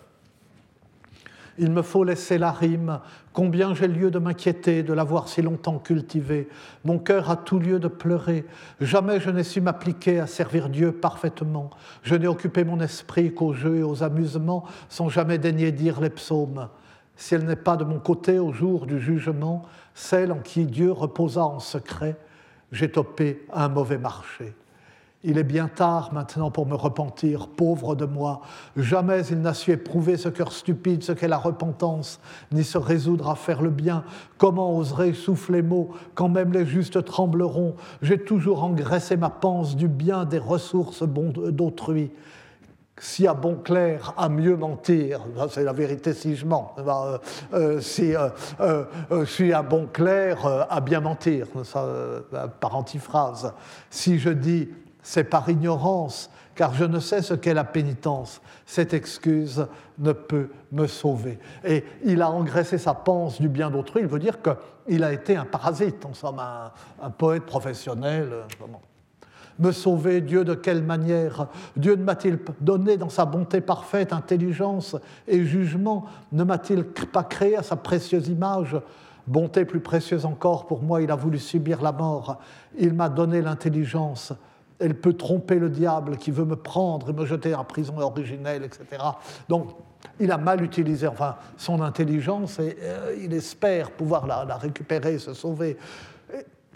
[1.58, 3.00] Il me faut laisser la rime.
[3.32, 6.50] Combien j'ai lieu de m'inquiéter de l'avoir si longtemps cultivée.
[6.84, 8.46] Mon cœur a tout lieu de pleurer.
[8.82, 11.70] Jamais je n'ai su m'appliquer à servir Dieu parfaitement.
[12.04, 16.10] Je n'ai occupé mon esprit qu'aux jeux et aux amusements, sans jamais daigner dire les
[16.10, 16.68] psaumes.
[17.16, 19.64] Si elle n'est pas de mon côté au jour du jugement,
[19.94, 22.18] celle en qui Dieu reposa en secret,
[22.72, 24.54] j'ai topé un mauvais marché.
[25.28, 28.42] Il est bien tard maintenant pour me repentir, pauvre de moi.
[28.78, 32.20] Jamais il n'a su éprouver ce cœur stupide, ce qu'est la repentance,
[32.52, 34.04] ni se résoudre à faire le bien.
[34.38, 37.76] Comment oserais souffler mots quand même les justes trembleront?
[38.04, 42.12] J'ai toujours engraissé ma panse du bien des ressources d'autrui.
[43.00, 46.76] Si à bon clair, à mieux mentir, c'est la vérité si je mens.
[46.78, 47.18] Euh,
[47.54, 51.48] euh, si, euh, je suis à bon clair, à bien mentir,
[52.62, 53.54] par antiphrase.
[53.90, 54.70] Si je dis
[55.06, 58.42] c'est par ignorance car je ne sais ce qu'est la pénitence.
[58.66, 59.68] Cette excuse
[60.00, 61.38] ne peut me sauver.
[61.64, 65.36] Et il a engraissé sa panse du bien d'autrui, il veut dire qu'il a été
[65.36, 68.30] un parasite, en somme, un, poète professionnel.
[68.32, 68.66] Euh,
[69.60, 71.48] me sauver, Dieu de quelle manière?
[71.78, 76.06] Dieu ne m'a-t-il donné dans sa bonté parfaite intelligence et jugement?
[76.32, 78.76] Ne m'a-t-il pas créé à sa précieuse image?
[79.28, 82.40] Bonté plus précieuse encore, pour moi, il a voulu subir la mort.
[82.78, 84.34] Il m'a donné l'intelligence.
[84.80, 88.64] Elle peut tromper le diable qui veut me prendre et me jeter en prison originelle,
[88.64, 89.04] etc.
[89.48, 89.70] Donc,
[90.20, 95.34] il a mal utilisé enfin, son intelligence et euh, il espère pouvoir la, récupérer, se
[95.34, 95.78] sauver.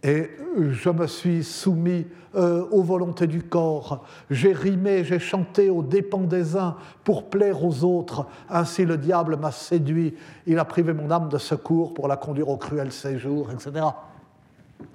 [0.02, 4.06] Et je me suis soumis euh, aux volontés du corps.
[4.30, 8.26] J'ai rimé, j'ai chanté aux dépens des uns pour plaire aux autres.
[8.50, 10.16] Ainsi le diable m'a séduit.
[10.46, 13.88] Il a privé mon âme de secours pour la conduire au cruel séjour, etc.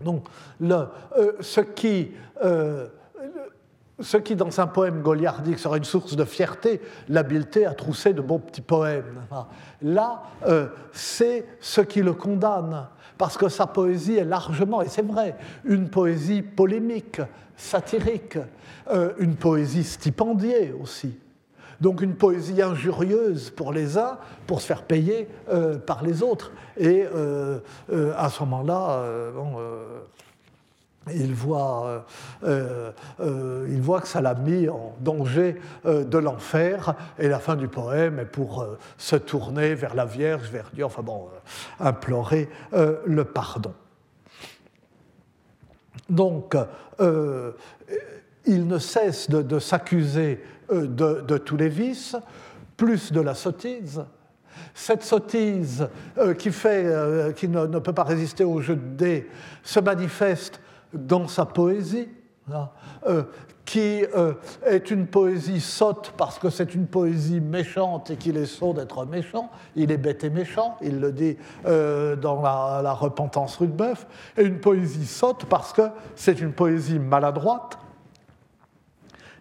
[0.00, 0.24] Donc,
[0.62, 0.86] euh,
[1.40, 2.88] ce, qui, euh,
[4.00, 8.20] ce qui, dans un poème goliardique, serait une source de fierté, l'habileté à trousser de
[8.20, 9.22] bons petits poèmes.
[9.82, 10.22] Là,
[10.92, 12.86] c'est ce qui le condamne
[13.18, 17.20] parce que sa poésie est largement, et c'est vrai, une poésie polémique,
[17.56, 18.38] satirique,
[18.90, 21.16] euh, une poésie stipendiée aussi.
[21.80, 26.52] Donc une poésie injurieuse pour les uns, pour se faire payer euh, par les autres.
[26.76, 27.60] Et euh,
[28.16, 29.04] à ce moment-là,
[31.12, 32.04] il voit,
[32.44, 37.38] euh, euh, il voit que ça l'a mis en danger euh, de l'enfer, et la
[37.38, 41.28] fin du poème est pour se tourner vers la Vierge, vers Dieu, enfin bon,
[41.80, 43.74] implorer le pardon.
[46.08, 46.56] Donc,
[48.46, 52.16] il ne cesse de, s'accuser de, tous les vices,
[52.76, 54.04] plus de la sottise,
[54.72, 55.88] cette sottise
[56.38, 59.28] qui, fait, qui ne, ne, peut pas résister au jeu de dés
[59.62, 60.60] se manifeste
[60.94, 62.08] dans sa poésie,
[62.52, 62.70] hein,
[63.06, 63.24] euh,
[63.64, 64.34] qui euh,
[64.66, 69.06] est une poésie sotte parce que c'est une poésie méchante et qu'il est sot d'être
[69.06, 69.50] méchant.
[69.74, 74.42] Il est bête et méchant, il le dit euh, dans la, la repentance Rudebeuf, et
[74.42, 75.82] une poésie sotte parce que
[76.14, 77.78] c'est une poésie maladroite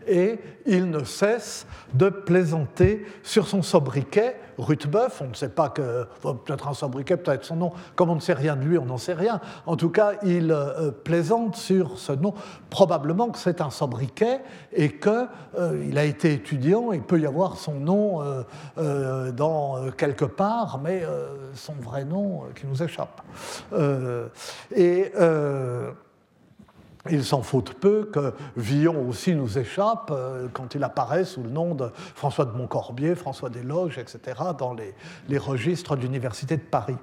[0.07, 5.21] et il ne cesse de plaisanter sur son sobriquet, Ruthbeuf.
[5.21, 6.05] On ne sait pas que.
[6.21, 7.71] Peut-être un sobriquet, peut-être son nom.
[7.95, 9.41] Comme on ne sait rien de lui, on n'en sait rien.
[9.65, 12.33] En tout cas, il euh, plaisante sur ce nom.
[12.69, 16.91] Probablement que c'est un sobriquet et qu'il euh, a été étudiant.
[16.91, 18.21] Il peut y avoir son nom
[18.77, 21.03] euh, dans quelque part, mais
[21.55, 23.21] son vrai nom qui nous échappe.
[24.75, 25.11] et.
[27.11, 31.49] Il s'en faut peu que Villon aussi nous échappe euh, quand il apparaît sous le
[31.49, 36.95] nom de François de Montcorbier, François Desloges, etc., dans les, registres d'Université de Paris.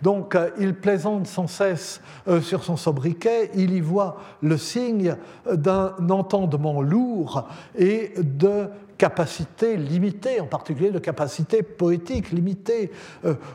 [0.00, 5.14] Donc euh, il plaisante sans cesse euh, sur son sobriquet, il y voit le signe
[5.52, 12.90] d'un entendement lourd et de capacités limitées, en particulier de capacités poétiques limitées.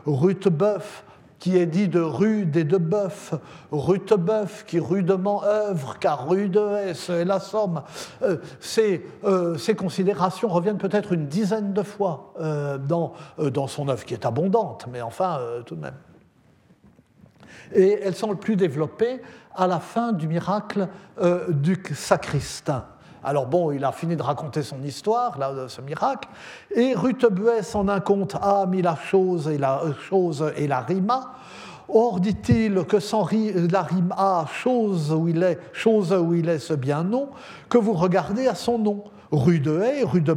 [0.04, 1.04] Rutebeuf
[1.38, 3.34] qui est dit de rude et de bœuf,
[3.70, 7.82] Rutebeuf qui rudement œuvre, car rude est la somme.
[8.22, 8.38] Euh,
[9.24, 14.14] euh, ces, considérations reviennent peut-être une dizaine de fois euh, dans, dans son œuvre, qui
[14.14, 15.96] est abondante, mais enfin, tout de même.
[17.72, 19.20] Et elles sont le plus développées
[19.54, 20.88] à la fin du miracle
[21.48, 22.86] du sacristain.
[23.26, 26.28] Alors bon, il a fini de raconter son histoire, là, ce miracle,
[26.72, 31.32] et Rutebuès en un conte a mis la chose et la chose et la rima.
[31.88, 36.60] Or, dit-il, que sans la rime A, chose où il est, chose où il est
[36.60, 37.30] ce bien nom,
[37.68, 40.36] que vous regardez à son nom rue de Haye, rue de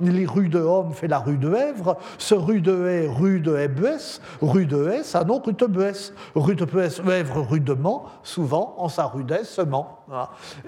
[0.00, 3.56] les rue de Homme fait la rue de Hèvre, ce rue de Haye, rue de
[3.56, 7.76] Hébuès, rue de Haye, ça non, rue de Buès, rue de Buès, Hèvre, rue de
[8.22, 9.60] souvent en sa rudesse.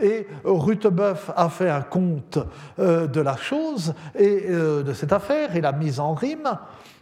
[0.00, 2.38] Et Rutebeuf a fait un compte
[2.78, 6.58] euh, de la chose et euh, de cette affaire et l'a mise en rime.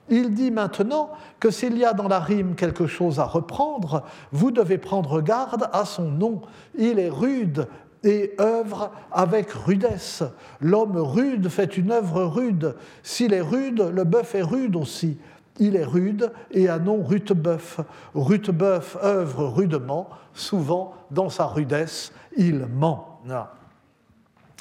[0.09, 1.11] Il dit maintenant
[1.41, 5.69] que s'il y a dans la rime quelque chose à reprendre, vous devez prendre garde
[5.73, 6.43] à son nom.
[6.79, 7.67] Il est rude
[8.05, 10.23] et œuvre avec rudesse.
[10.61, 12.75] L'homme rude fait une œuvre rude.
[13.03, 15.19] S'il est rude, le bœuf est rude aussi.
[15.59, 17.81] Il est rude et a nom Rutebeuf.
[18.15, 23.21] Rutebeuf œuvre rudement, souvent dans sa rudesse, il ment.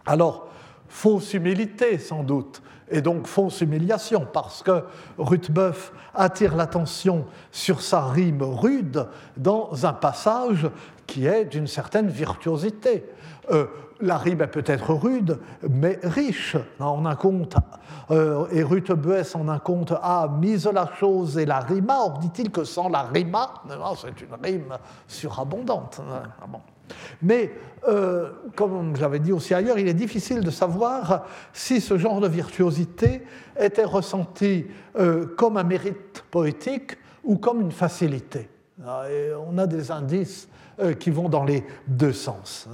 [0.05, 0.47] Alors,
[0.87, 4.83] fausse humilité sans doute, et donc fausse humiliation, parce que
[5.17, 10.69] Rutebeuf attire l'attention sur sa rime rude dans un passage
[11.07, 13.05] qui est d'une certaine virtuosité.
[13.51, 13.65] Euh,
[14.01, 16.57] la rime est peut-être rude, mais riche.
[16.79, 17.55] En un compte,
[18.11, 18.63] euh, et
[19.35, 21.99] en un compte a mise la chose et la rima.
[21.99, 23.53] Or dit-il que sans la rima,
[23.97, 24.77] c'est une rime
[25.07, 26.01] surabondante.
[26.41, 26.45] Ah
[27.21, 27.53] Mais,
[27.87, 32.27] euh, comme j'avais dit aussi ailleurs, il est difficile de savoir si ce genre de
[32.27, 33.23] virtuosité
[33.57, 34.65] était ressenti
[35.37, 38.49] comme un mérite poétique ou comme une facilité.
[38.85, 39.03] Ah,
[39.47, 40.49] on a des indices
[40.99, 42.67] qui vont dans les deux sens.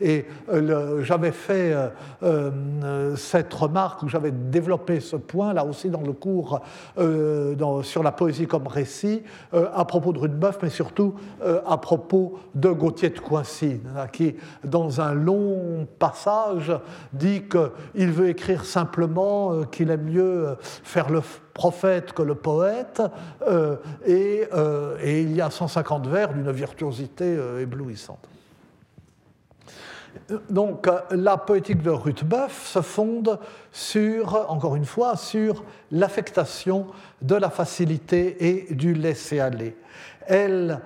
[0.00, 1.76] Et euh, j'avais fait
[2.22, 6.60] euh, cette remarque où j'avais développé ce point, là aussi dans le cours
[7.82, 11.14] sur la poésie comme récit, à propos de Rudebeuf, mais surtout
[11.66, 13.80] à propos de Gauthier de Coincy,
[14.12, 16.72] qui, dans un long passage,
[17.12, 21.22] dit qu'il veut écrire simplement, qu'il aime mieux faire le
[21.58, 23.02] prophète que le poète,
[23.42, 23.76] euh,
[24.08, 28.28] euh, et, il y a 150 vers d'une virtuosité euh, éblouissante.
[30.50, 33.40] Donc la poétique de Ruthbeuf se fonde
[33.72, 36.86] sur, encore une fois, sur l'affectation
[37.22, 39.76] de la facilité et du laisser-aller.
[40.26, 40.80] Elle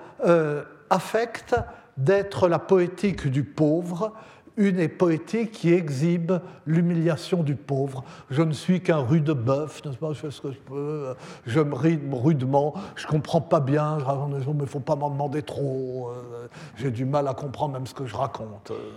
[0.89, 1.55] affecte
[1.97, 4.13] d'être la poétique du pauvre,
[4.57, 6.33] une poétique qui exhibe
[6.65, 8.03] l'humiliation du pauvre.
[8.29, 12.13] Je ne suis qu'un rude bœuf, Je fais ce que je peux, je me rime
[12.13, 13.97] rudement, je ne comprends pas bien,
[14.29, 17.87] mais il ne faut pas m'en demander trop, euh, j'ai du mal à comprendre même
[17.87, 18.71] ce que je raconte.
[18.71, 18.91] Euh,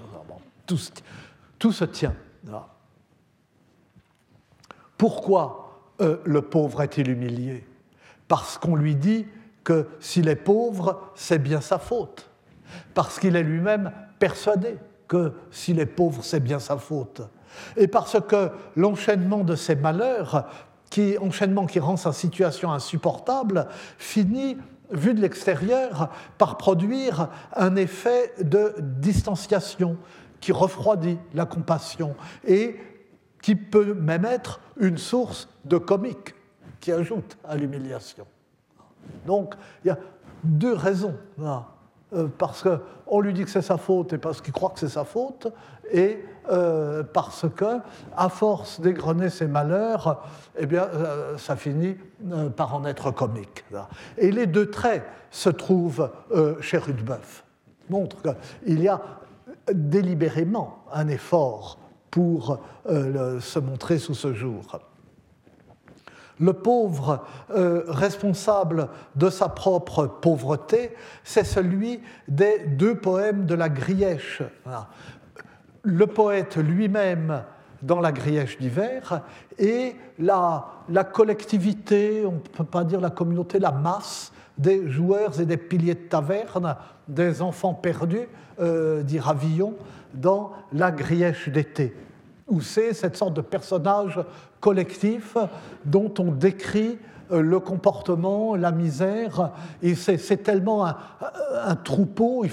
[0.66, 0.78] tout,
[1.58, 2.14] tout, se tient.
[4.98, 7.66] Pourquoi euh, le pauvre est-il humilié?
[8.28, 9.26] Parce qu'on lui dit
[9.64, 12.28] que s'il est pauvre, c'est bien sa faute.
[12.94, 14.76] Parce qu'il est lui-même persuadé
[15.08, 17.22] que s'il est pauvre, c'est bien sa faute.
[17.76, 20.46] Et parce que l'enchaînement de ces malheurs,
[20.90, 24.56] qui, enchaînement qui rend sa situation insupportable, finit,
[24.90, 29.96] vu de l'extérieur, par produire un effet de distanciation
[30.40, 32.14] qui refroidit la compassion
[32.46, 32.76] et
[33.42, 36.34] qui peut même être une source de comique
[36.80, 38.26] qui ajoute à l'humiliation.
[39.26, 39.98] Donc, il y a
[40.44, 41.16] deux raisons.
[41.38, 41.75] Là
[42.38, 45.04] parce qu'on lui dit que c'est sa faute et parce qu'il croit que c'est sa
[45.04, 45.48] faute,
[45.92, 47.80] et euh, parce que,
[48.16, 50.24] à force d'égrener ses malheurs,
[50.56, 51.96] eh bien, euh, ça finit
[52.56, 53.64] par en être comique.
[54.18, 56.10] Et les deux traits se trouvent
[56.60, 57.44] chez Rudebeuf,
[57.90, 59.00] montrent qu'il y a
[59.72, 61.78] délibérément un effort
[62.10, 64.78] pour se montrer sous ce jour.
[66.38, 70.94] Le pauvre euh, responsable de sa propre pauvreté,
[71.24, 74.42] c'est celui des deux poèmes de la Grièche.
[75.82, 77.42] Le poète lui-même
[77.82, 79.22] dans la Grièche d'hiver
[79.58, 80.66] et la,
[81.12, 85.94] collectivité, on ne peut pas dire la communauté, la masse des joueurs et des piliers
[85.94, 86.76] de taverne,
[87.08, 88.28] des enfants perdus,
[88.60, 89.74] euh, dit Ravillon,
[90.12, 91.94] dans la Grièche d'été
[92.48, 94.20] où c'est cette sorte de personnage
[94.60, 95.36] collectif
[95.84, 96.98] dont on décrit
[97.32, 102.44] euh, le comportement, la misère, et c'est tellement un, troupeau,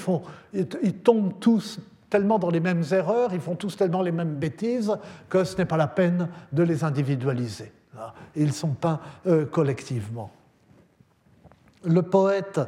[0.54, 1.80] ils, tombent tous
[2.10, 4.92] tellement dans les mêmes erreurs, ils font tous tellement les mêmes bêtises,
[5.30, 7.72] que ce n'est pas la peine de les individualiser.
[8.36, 10.32] Ils sont peints euh, collectivement.
[11.84, 12.60] Le poète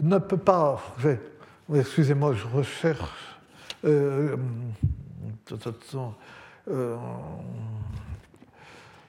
[0.00, 0.80] ne peut pas...
[1.74, 3.38] Excusez-moi, je recherche...
[3.86, 4.36] Euh,
[6.70, 6.96] euh,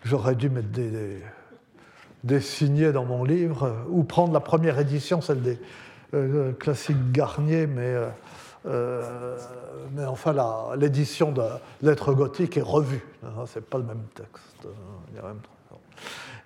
[0.03, 5.59] j'aurais dû mettre des, signets dans mon livre, ou prendre la première édition, celle des
[6.13, 7.95] euh, classiques Garnier, mais,
[8.65, 9.37] euh,
[9.93, 10.33] mais enfin
[10.75, 11.43] l'édition de
[11.81, 13.05] Lettres gothiques est revue.
[13.23, 14.67] Hein, c'est pas le même texte.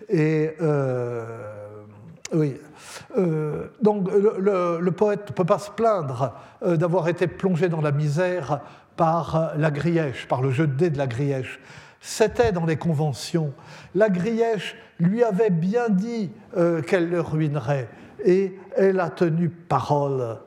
[0.10, 0.52] Et
[2.32, 2.56] oui.
[3.82, 8.62] donc le, poète ne peut pas se plaindre d'avoir été plongé dans la misère
[9.00, 11.62] par la grièche, par le jeu de dés de la grièche.
[12.02, 13.54] C'était dans les conventions.
[13.96, 17.88] La grièche lui avait bien dit euh, qu'elle le ruinerait
[18.26, 20.40] et elle a tenu parole.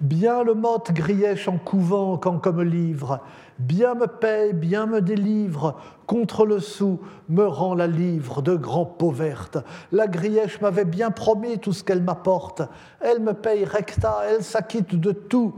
[0.00, 3.20] Bien le motte grièche en couvent quand comme livre,
[3.60, 8.84] bien me paye, bien me délivre, contre le sou me rend la livre de grand
[8.84, 9.58] peau verte.
[9.92, 12.62] La grièche m'avait bien promis tout ce qu'elle m'apporte,
[13.00, 15.54] elle me paye recta, elle s'acquitte de tout,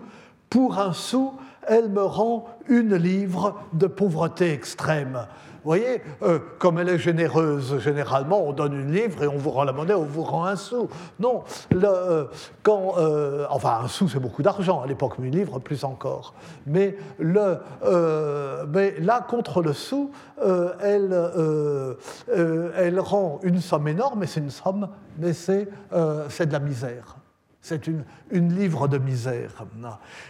[0.50, 1.32] pour un sou,
[1.66, 5.26] elle me rend une livre de pauvreté extrême.
[5.62, 9.51] Vous voyez, euh, comme elle est généreuse, généralement, on donne une livre et on vous
[9.51, 10.88] rend la monnaie, on vous rend un sou.
[11.18, 11.44] Non,
[11.74, 12.24] euh,
[12.62, 16.32] quand, euh, enfin, un sou, c'est beaucoup d'argent à l'époque, mais une livre, plus encore.
[16.66, 17.61] Mais, là,
[19.28, 20.12] contre le sou,
[20.82, 21.14] elle,
[22.76, 24.88] elle rend une somme énorme, mais c'est une somme,
[25.18, 27.20] mais c'est de la misère.
[27.62, 29.66] C'est une, livre de misère.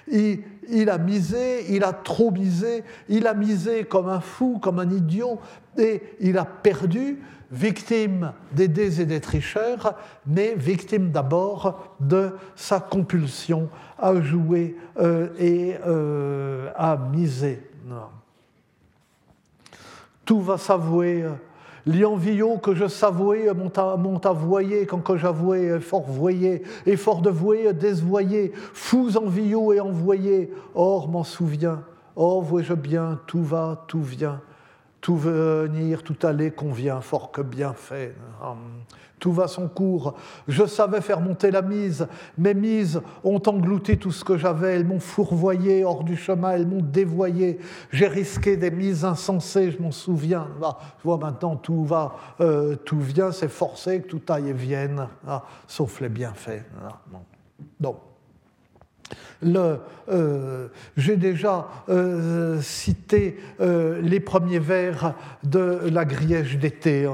[0.09, 4.91] Il, a misé, il a trop misé, il a misé comme un fou, comme un
[4.91, 5.39] idiot,
[5.79, 7.21] et il a perdu,
[7.53, 13.69] victime des dés et des tricheurs, mais victime d'abord de sa compulsion
[13.99, 17.63] à jouer euh, et euh, à miser.
[20.25, 21.25] Tout va s'avouer
[21.93, 27.73] L'envieux que je savouais m'ont avoué quand que j'avouais fort voyé, et fort de vouer
[27.73, 30.53] désvoyé, fous envieux et envoyés.
[30.75, 31.83] Or m'en souviens,
[32.15, 34.41] or vois-je bien, tout va, tout vient,
[35.01, 38.15] tout venir, tout aller convient, fort que bien fait.
[39.21, 40.15] Tout va son cours.
[40.49, 42.09] Je savais faire monter la mise.
[42.39, 44.75] Mes mises ont englouti tout ce que j'avais.
[44.75, 47.59] Elles m'ont fourvoyé hors du chemin, elles m'ont dévoyé.
[47.93, 50.49] J'ai risqué des mises insensées, je m'en souviens.
[50.63, 54.53] Ah, je vois maintenant, tout va, euh, tout vient, c'est forcé que tout aille et
[54.53, 56.65] vienne, ah, sauf les bienfaits.
[56.83, 57.01] Ah,
[57.79, 57.97] Donc,
[60.09, 65.15] euh, j'ai déjà euh, cité les premiers vers
[65.45, 67.09] de la Griège d'été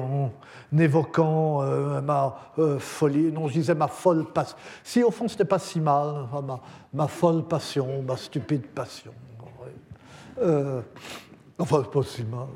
[0.77, 4.57] évoquant euh, ma euh, folie, non, je disais ma folle passion.
[4.83, 6.27] Si au fond, ce n'était pas si mal,
[6.93, 9.13] ma, folle passion, ma stupide passion.
[10.39, 10.83] Euh,
[11.59, 12.49] enfin, pas si mal.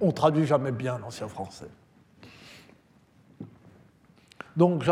[0.00, 1.68] On traduit jamais bien l'ancien français.
[4.56, 4.84] Donc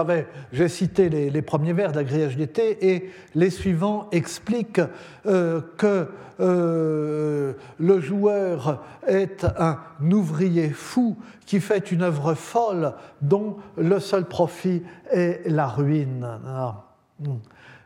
[0.53, 4.81] j'ai cité les, premiers vers de la grillage d'été et les suivants expliquent
[5.27, 6.09] euh, que
[6.41, 9.79] euh, le joueur est un
[10.11, 16.27] ouvrier fou qui fait une œuvre folle dont le seul profit est la ruine.
[16.47, 16.87] Ah.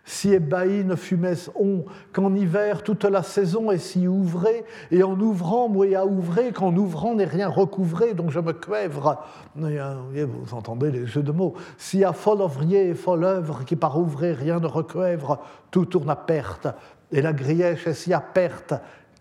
[0.09, 5.19] Si ébahis ne fumait on, qu'en hiver toute la saison est si ouvrée, et en
[5.19, 9.21] ouvrant, moi à ouvrir, qu'en ouvrant n'est rien recouvré, donc je me cuèvre.
[9.57, 11.55] Vous entendez les jeux de mots.
[11.77, 15.41] Si à folle ouvrier et folle œuvre, qui par ouvrir rien ne recuèvre,
[15.73, 16.69] tout tourne à perte.
[17.11, 18.75] Et la grièche est si à perte,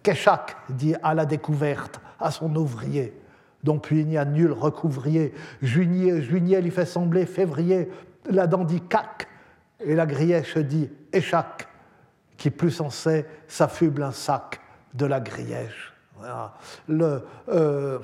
[0.03, 3.19] qu'échac dit à la découverte, à son ouvrier.
[3.63, 5.33] Donc puis il n'y a nul recouvrier.
[5.63, 7.89] Juillet, juillet lui fait sembler février,
[8.29, 9.27] la dandie cac,
[9.79, 11.67] et la grièche dit Échac,
[12.37, 14.61] qui plus en sait s'affuble un sac
[14.93, 15.93] de la grièche.
[16.87, 17.99] Le, euh,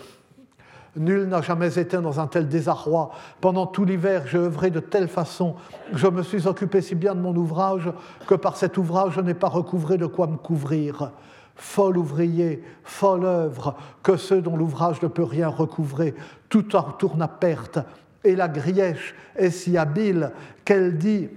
[0.95, 3.11] nul n'a jamais été dans un tel désarroi.
[3.39, 5.55] Pendant tout l'hiver, j'ai œuvré de telle façon,
[5.93, 7.91] je me suis occupé si bien de mon ouvrage
[8.28, 11.11] que par cet ouvrage, je n'ai pas recouvré de quoi me couvrir.
[11.55, 16.15] Folle ouvrier, folle œuvre, que ceux dont l'ouvrage ne peut rien recouvrer,
[16.49, 17.80] tout tourne à perte.
[18.24, 20.32] Et la grièche est si habile
[20.65, 21.30] qu'elle dit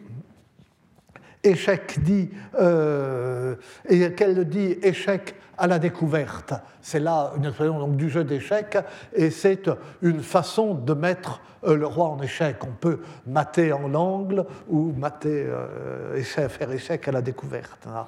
[1.44, 3.54] échec dit, euh,
[3.88, 6.54] et qu'elle dit échec à la découverte.
[6.80, 8.78] C'est là une expression du jeu d'échecs,
[9.14, 9.70] et c'est
[10.02, 12.56] une façon de mettre euh, le roi en échec.
[12.64, 17.86] On peut mater en l'angle ou mater, euh, faire échec à la découverte.
[17.86, 18.06] Hein.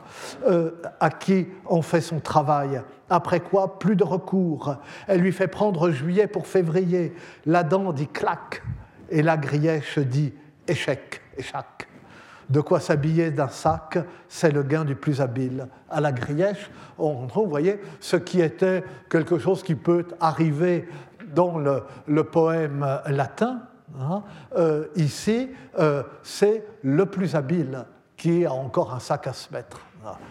[0.98, 2.80] à qui on fait son travail.
[3.08, 4.74] Après quoi, plus de recours.
[5.06, 7.14] Elle lui fait prendre juillet pour février.
[7.44, 8.62] La dent dit clac,
[9.10, 10.32] et la grièche dit
[10.66, 11.85] échec, échec.
[12.48, 15.66] De quoi s'habiller d'un sac, c'est le gain du plus habile.
[15.90, 20.88] À la grièche, on trouve, vous voyez, ce qui était quelque chose qui peut arriver
[21.34, 23.62] dans le, poème latin.
[23.98, 24.22] Hein,
[24.56, 27.84] euh, ici, euh, c'est le plus habile
[28.16, 29.80] qui a encore un sac à se mettre.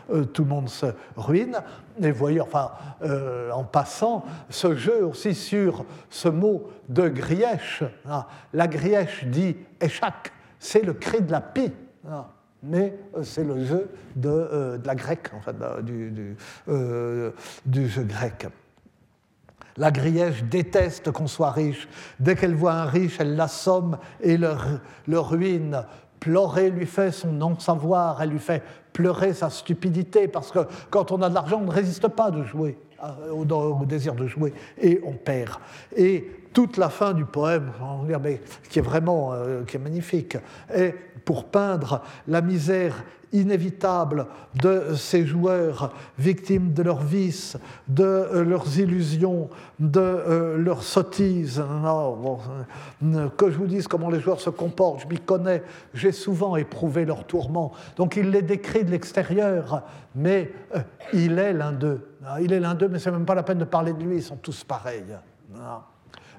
[0.09, 0.88] Euh, tout le monde se
[1.18, 1.57] ruine.
[2.01, 2.72] Et vous voyez, enfin,
[3.53, 10.32] en passant, ce jeu aussi sur ce mot de grièche, hein, la grièche dit échac,
[10.59, 11.72] c'est le cri de la pie.
[12.10, 12.28] Ah.
[12.62, 16.36] mais euh, c'est le jeu de, euh, la grecque, en fait, du,
[16.68, 17.32] euh,
[17.66, 18.47] du, jeu grec.
[19.78, 21.88] La grièche déteste qu'on soit riche.
[22.20, 24.56] Dès qu'elle voit un riche, elle l'assomme et le,
[25.08, 25.84] le ruine.
[26.20, 31.22] Pleurer lui fait son non-savoir, elle lui fait pleurer sa stupidité, parce que quand on
[31.22, 32.80] a de l'argent, on ne résiste pas de jouer,
[33.32, 35.60] au, au, désir de jouer, et on perd.
[35.96, 37.72] Et toute la fin du poème,
[38.70, 39.34] qui est vraiment
[39.68, 40.38] qui est magnifique,
[40.74, 43.04] est pour peindre la misère
[43.36, 44.28] inévitable
[44.62, 51.62] de ces joueurs victimes de leurs vices, de euh, leurs illusions, de euh, leurs sottises.
[51.62, 56.56] Euh, que je vous dise comment les joueurs se comportent, je m'y connais, j'ai souvent
[56.56, 57.74] éprouvé leurs tourments.
[57.98, 59.84] Donc il les décrit de l'extérieur,
[60.16, 60.52] mais
[61.14, 62.14] il est l'un d'eux.
[62.41, 64.23] Il est l'un d'eux, mais c'est même pas la peine de parler de lui, ils
[64.23, 65.03] sont tous pareils.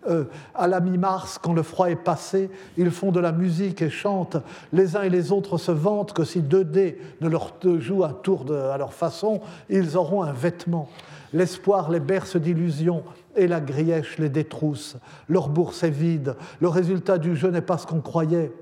[0.08, 0.24] Euh,
[0.54, 4.36] à la mi-mars, quand le froid est passé, ils font de la musique et chantent.
[4.72, 8.12] Les uns et les autres se vantent que si deux dés ne leur jouent un
[8.12, 10.88] tour à leur façon, ils auront un vêtement.
[11.32, 13.02] L'espoir les berce d'illusions
[13.34, 14.96] et la grièche les détrousse.
[15.28, 16.36] Leur bourse est vide.
[16.60, 18.52] Le résultat du jeu n'est pas ce qu'on croyait.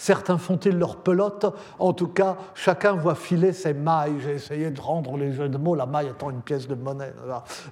[0.00, 1.54] Certains font-ils leur pelote?
[1.78, 4.14] En tout cas, chacun voit filer ses mailles.
[4.24, 7.12] J'ai essayé de rendre les jeux de mots, la maille étant une pièce de monnaie.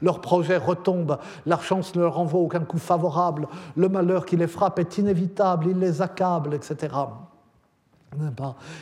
[0.02, 1.16] Leur projet retombe,
[1.46, 3.48] la chance ne leur envoie aucun coup favorable,
[3.78, 6.88] le malheur qui les frappe est inévitable, il les accable, etc.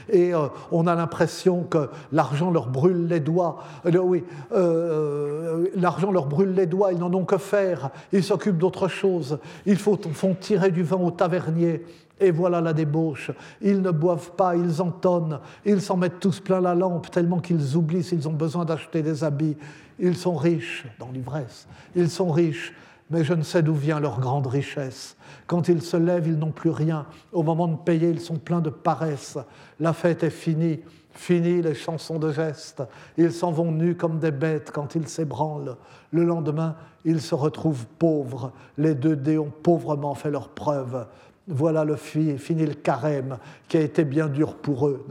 [0.09, 3.59] Et euh, on a l'impression que l'argent leur brûle les doigts.
[3.87, 7.91] Euh, oui, euh, l'argent leur brûle les doigts, ils n'en ont que faire.
[8.13, 9.39] Ils s'occupent d'autre chose.
[9.67, 11.85] Ils font, font tirer du vin au tavernier.
[12.19, 13.31] Et voilà la débauche.
[13.61, 17.77] Ils ne boivent pas, ils entonnent, ils s'en mettent tous plein la lampe, tellement qu'ils
[17.77, 19.57] oublient s'ils ont besoin d'acheter des habits.
[19.99, 21.67] Ils sont riches dans l'ivresse.
[21.95, 22.73] Ils sont riches,
[23.11, 25.17] mais je ne sais d'où vient leur grande richesse.
[25.47, 27.07] Quand ils se lèvent, ils n'ont plus rien.
[27.33, 29.39] Au moment de payer, ils sont pleins de paresse.
[29.79, 30.81] La fête est finie.
[31.13, 32.83] Fini les chansons de gestes.
[33.17, 35.77] Ils s'en vont nus comme des bêtes quand ils s'ébranlent.
[36.11, 38.53] Le lendemain, ils se retrouvent pauvres.
[38.77, 41.07] Les deux dés ont pauvrement fait leur preuve.
[41.49, 43.39] Voilà le fini le carême
[43.69, 45.07] qui a été bien dur pour eux.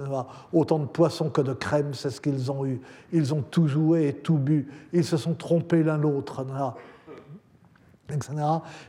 [0.52, 2.82] Autant de poissons que de crème, c'est ce qu'ils ont eu.
[3.14, 4.68] Ils ont tout joué et tout bu.
[4.92, 6.46] Ils se sont trompés l'un l'autre.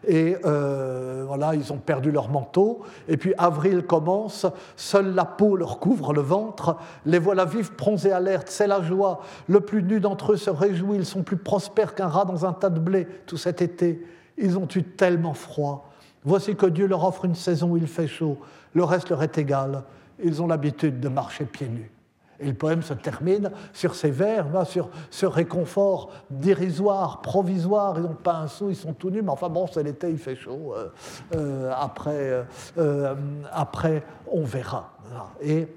[0.07, 2.83] Et euh, voilà, ils ont perdu leur manteau.
[3.09, 6.77] Et puis avril commence, seule la peau leur couvre le ventre.
[7.07, 7.73] Les voilà vifs,
[8.05, 9.21] et alertes, c'est la joie.
[9.49, 12.53] Le plus nu d'entre eux se réjouit, ils sont plus prospères qu'un rat dans un
[12.53, 14.05] tas de blé tout cet été.
[14.37, 15.86] Ils ont eu tellement froid.
[16.27, 18.37] Voici que Dieu leur offre une saison où il fait chaud.
[18.75, 19.85] Le reste leur est égal.
[20.23, 21.91] Ils ont l'habitude de marcher pieds nus.
[22.41, 27.95] Et le poème se termine sur ces vers, sur ce réconfort dérisoire, provisoire.
[27.99, 30.19] Ils n'ont pas un sou, ils sont tout nus, mais enfin bon, c'est l'été, il
[30.19, 30.75] fait chaud.
[30.77, 30.89] Euh,
[31.37, 32.45] euh, après,
[32.77, 33.15] euh,
[33.53, 34.99] après, on verra.
[35.41, 35.69] Et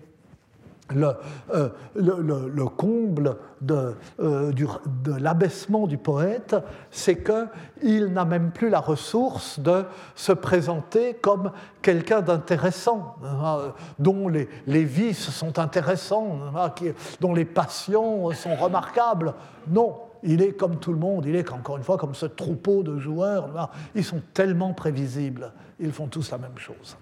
[0.96, 6.56] euh, le, le, comble de, euh, de l'abaissement du poète,
[6.90, 9.84] c'est qu'il n'a même plus la ressource de
[10.16, 16.74] se présenter comme quelqu'un d'intéressant, hein, dont les, les, vices sont intéressants, hein,
[17.20, 19.34] dont les passions sont remarquables.
[19.68, 22.84] Non, il est comme tout le monde, il est encore une fois comme ce troupeau
[22.84, 23.50] de joueurs.
[23.58, 23.70] Hein.
[23.96, 26.98] Ils sont tellement prévisibles, ils font tous la même chose.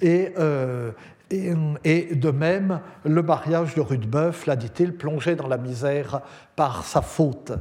[0.00, 0.92] Et, euh,
[1.30, 6.20] et, de même, le mariage de Rudebeuf, l'a dit-il, plongé dans la misère
[6.54, 7.52] par sa faute.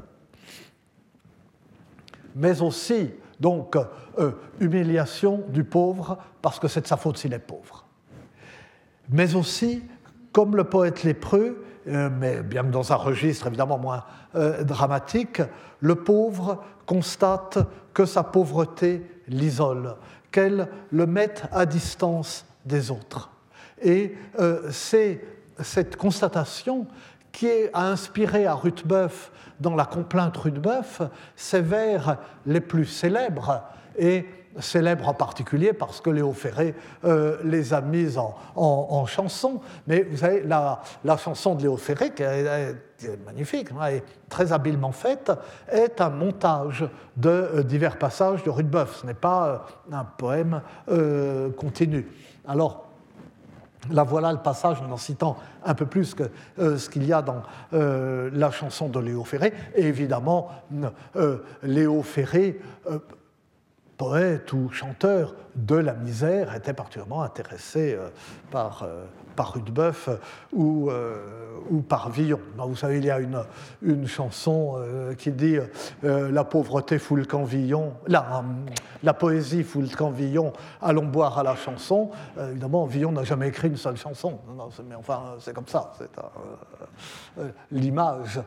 [2.35, 3.75] Mais aussi, donc,
[4.19, 7.85] euh, humiliation du pauvre, parce que c'est de sa faute s'il est pauvre.
[9.09, 9.83] Mais aussi,
[10.31, 14.03] comme le poète lépreux, euh, mais bien dans un registre évidemment moins
[14.35, 15.41] euh, dramatique,
[15.79, 17.59] le pauvre constate
[17.93, 19.95] que sa pauvreté l'isole,
[20.31, 23.32] qu'elle le mette à distance des autres.
[23.83, 25.21] Et euh, c'est
[25.61, 26.87] cette constatation
[27.31, 31.01] qui a inspiré à Ruthbeuf, dans la complainte Ruthbeuf,
[31.35, 33.63] ses vers les plus célèbres,
[33.97, 34.25] et
[34.59, 36.75] célèbres en particulier parce que Léo Ferré
[37.05, 38.19] euh, les a mises
[38.55, 39.61] en, chanson.
[39.87, 40.81] Mais vous savez, la,
[41.17, 42.75] chanson de Léo Ferré, qui est,
[43.25, 45.31] magnifique hein, et très habilement faite,
[45.71, 49.01] est un montage de euh, divers passages de Ruthbeuf.
[49.01, 50.61] Ce n'est pas un poème
[51.57, 52.07] continu.
[52.47, 52.92] Alors,
[53.91, 56.23] Là voilà le passage en en citant un peu plus que
[56.59, 59.53] euh, ce qu'il y a dans euh, la chanson de Léo Ferré.
[59.75, 60.49] Et évidemment,
[61.15, 62.59] euh, Léo Ferré,
[63.97, 67.97] poète ou chanteur de la misère, était particulièrement intéressé
[68.51, 68.85] par
[69.35, 70.09] par Rudebeuf
[70.51, 71.17] ou, euh,
[71.69, 72.39] ou par Villon.
[72.57, 73.43] vous savez, il y a une,
[73.81, 75.57] une chanson euh, qui dit
[76.03, 78.43] euh, La pauvreté fout le camp Villon, la,
[79.03, 82.11] la poésie fout le camp Villon, allons boire à la chanson.
[82.39, 84.39] évidemment, Villon n'a jamais écrit une seule chanson,
[84.87, 85.91] mais enfin, c'est comme ça.
[87.71, 88.39] L'image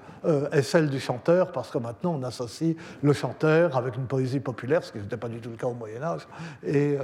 [0.52, 4.84] est celle du chanteur, parce que maintenant, on associe le chanteur avec une poésie populaire,
[4.84, 6.26] ce qui n'était pas du tout le cas au Moyen-Âge,
[6.64, 6.95] et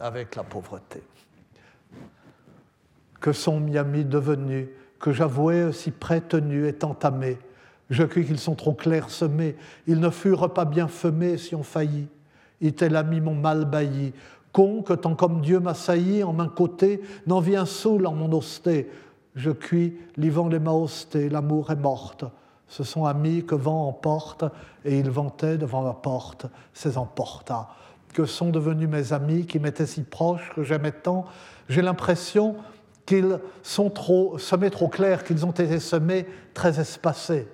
[0.00, 1.02] avec la pauvreté
[3.22, 4.66] que sont Miami devenus,
[4.98, 7.38] que j'avouais si près tenus et entamés.
[7.88, 11.62] Je crus qu'ils sont trop clairs semés, ils ne furent pas bien femés si on
[11.62, 12.08] faillit.
[12.60, 14.12] Itel ami mon mal bailli,
[14.52, 18.32] con que tant comme Dieu m'a sailli en main côté, n'en vient saoul en mon
[18.32, 18.90] hosté.
[19.34, 22.24] Je cuis, livant les maostés, l'amour est morte.
[22.68, 24.44] Ce sont amis que vent emporte,
[24.84, 27.68] et ils vantaient devant ma porte, ces emporta.
[28.12, 31.24] Que sont devenus mes amis qui m'étaient si proches, que j'aimais tant
[31.68, 32.56] J'ai l'impression
[33.06, 37.48] qu'ils sont trop, semés trop clairs, qu'ils ont été semés très espacés.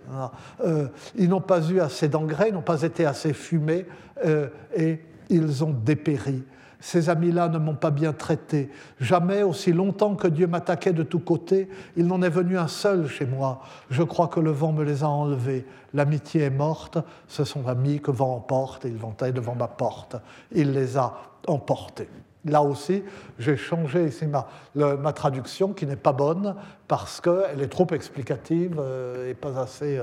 [0.65, 3.87] Euh, ils n'ont pas eu assez d'engrais, n'ont pas été assez fumés
[4.25, 5.01] euh, et
[5.31, 6.43] ils ont dépéri.
[6.81, 8.70] Ces amis-là ne m'ont pas bien traité.
[9.01, 13.09] Jamais, aussi longtemps que Dieu m'attaquait de tous côtés, il n'en est venu un seul
[13.09, 13.62] chez moi.
[13.91, 15.66] Je crois que le vent me les a enlevés.
[15.93, 20.16] L'amitié est morte, ce sont amis que vent emporte, ils ventaient devant ma porte.
[20.53, 21.14] Il les a
[21.49, 22.09] emportés.
[22.45, 23.03] Là aussi,
[23.39, 26.55] j'ai changé ici ma, traduction qui n'est pas bonne
[26.87, 28.81] parce qu'elle est trop explicative
[29.29, 30.01] et pas assez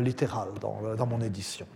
[0.00, 1.66] littérale dans, mon édition.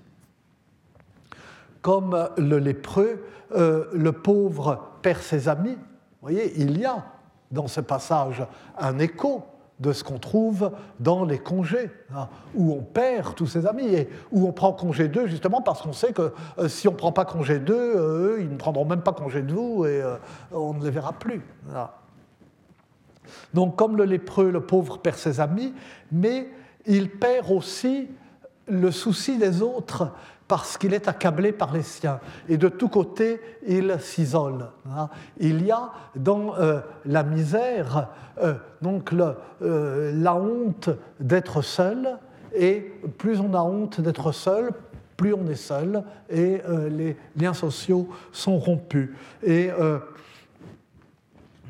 [1.82, 3.24] Comme le lépreux,
[3.54, 5.74] le pauvre perd ses amis.
[5.74, 7.04] Vous voyez, il y a
[7.50, 8.46] dans ce passage
[8.78, 9.44] un écho
[9.80, 14.10] de ce qu'on trouve dans les congés, hein, où on perd tous ses amis et
[14.30, 17.12] où on prend congé d'eux justement parce qu'on sait que euh, si on ne prend
[17.12, 20.16] pas congé d'eux, eux, ils ne prendront même pas congé de vous et euh,
[20.52, 21.42] on ne les verra plus.
[23.54, 25.72] Donc comme le lépreux, le pauvre perd ses amis,
[26.12, 26.48] mais
[26.84, 28.08] il perd aussi
[28.68, 30.12] le souci des autres
[30.50, 32.18] parce qu'il est accablé par les siens.
[32.48, 34.66] Et de tous côtés, il s'isole.
[34.90, 35.08] Hein.
[35.38, 38.08] Il y a dans euh, la misère
[38.42, 40.90] euh, donc euh, la honte
[41.20, 42.18] d'être seul,
[42.52, 44.72] et plus on a honte d'être seul,
[45.16, 49.10] plus on est seul, et les liens sociaux sont rompus.
[49.44, 49.70] Et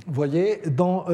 [0.07, 1.07] vous voyez, dans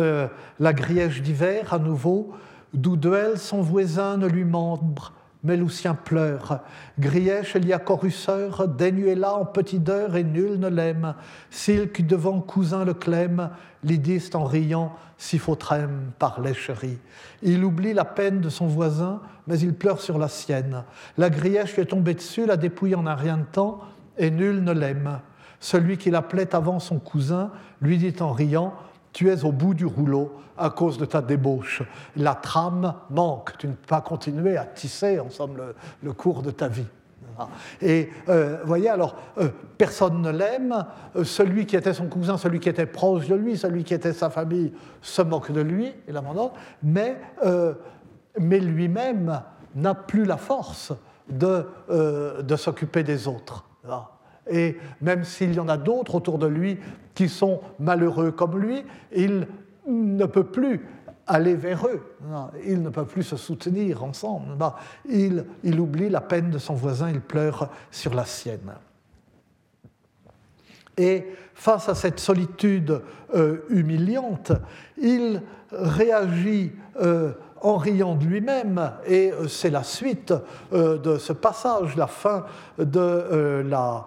[0.61, 2.35] la grièche d'hiver, à nouveau,
[2.75, 2.97] d'où
[3.37, 5.15] son voisin ne lui membre,
[5.47, 6.61] mais Lucien pleure.
[6.99, 11.15] Grièche, il y a Corusseur, dénué-là en petite heure et nul ne l'aime.
[11.51, 13.51] Silk devant cousin le clème,
[13.85, 16.99] l'idiste en riant, si trême par lécherie.
[17.43, 20.83] Il oublie la peine de son voisin, mais il pleure sur la sienne.
[21.17, 23.81] La grièche lui est tombée dessus, la dépouille en un rien de temps,
[24.19, 25.21] et nul ne l'aime.
[25.61, 28.75] Celui qui l'appelait avant son cousin lui dit en riant
[29.17, 31.83] tu es au bout du rouleau à cause de ta débauche.
[32.17, 35.29] La trame manque, tu ne peux pas continuer à tisser, en
[36.03, 36.85] le, cours de ta vie.
[37.81, 39.49] Et euh, voyez, alors, euh,
[39.79, 40.85] personne ne l'aime,
[41.17, 44.13] euh, celui qui était son cousin, celui qui était proche de lui, celui qui était
[44.13, 46.51] sa famille, se moque de lui, et l'abandonne,
[46.83, 47.17] mais,
[48.39, 49.41] mais lui-même
[49.75, 50.93] n'a plus la force
[51.31, 53.65] de, de s'occuper des autres.
[54.49, 56.79] Et même s'il y en a d'autres autour de lui
[57.15, 58.85] qui sont malheureux comme lui,
[59.15, 59.47] il
[59.87, 60.87] ne peut plus
[61.27, 62.03] aller vers eux.
[62.65, 64.57] Il ne peut plus se soutenir ensemble.
[65.09, 68.75] Il, il, oublie la peine de son voisin, il pleure sur la sienne.
[70.97, 73.03] Et face à cette solitude
[73.35, 74.53] euh, humiliante,
[74.97, 77.33] il réagit euh,
[77.67, 80.33] en riant de lui-même, et euh, c'est la suite
[80.73, 82.47] euh, de ce passage, la fin
[82.79, 84.07] de euh, la...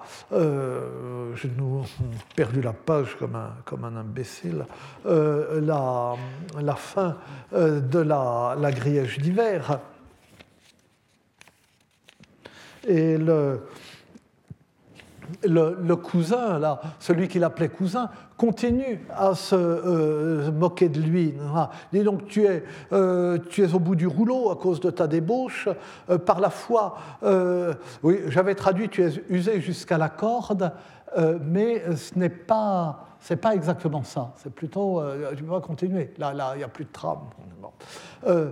[1.35, 1.51] J'ai
[2.37, 4.65] perdu la page comme un, imbécile,
[5.05, 6.15] la,
[6.61, 7.17] la, fin
[7.51, 9.79] de la, la d'hiver.
[12.87, 13.61] Et le,
[15.43, 16.59] le, cousin,
[16.99, 21.35] celui qu'il appelait cousin, continue à se euh, moquer de lui.
[21.91, 22.63] Dis donc, tu es,
[22.93, 25.67] euh, tu es au bout du rouleau à cause de ta débauche.
[26.09, 26.97] Euh, par la foi,
[28.03, 30.71] oui, j'avais traduit, tu es usé jusqu'à la corde,
[31.41, 34.33] mais ce n'est pas, c'est pas exactement ça.
[34.37, 35.01] C'est plutôt,
[35.35, 36.13] tu peux continuer.
[36.17, 37.19] Là, là, il n'y a plus de trame.
[38.27, 38.51] Euh,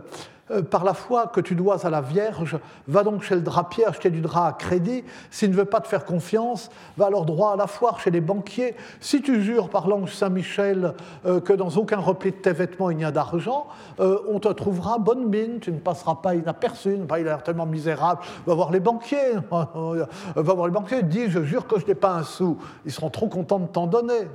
[0.69, 4.09] par la foi que tu dois à la Vierge, va donc chez le drapier acheter
[4.09, 5.03] du drap à crédit.
[5.29, 8.21] S'il ne veut pas te faire confiance, va alors droit à la foire chez les
[8.21, 8.75] banquiers.
[8.99, 10.93] Si tu jures par l'ange Saint-Michel
[11.25, 13.67] euh, que dans aucun repli de tes vêtements il n'y a d'argent,
[13.99, 16.97] euh, on te trouvera bonne mine, tu ne passeras pas inaperçu.
[16.97, 18.21] il a l'air tellement misérable.
[18.45, 19.35] Va voir les banquiers.
[19.51, 22.57] va voir les banquiers, dis je jure que je n'ai pas un sou.
[22.85, 24.27] Ils seront trop contents de t'en donner.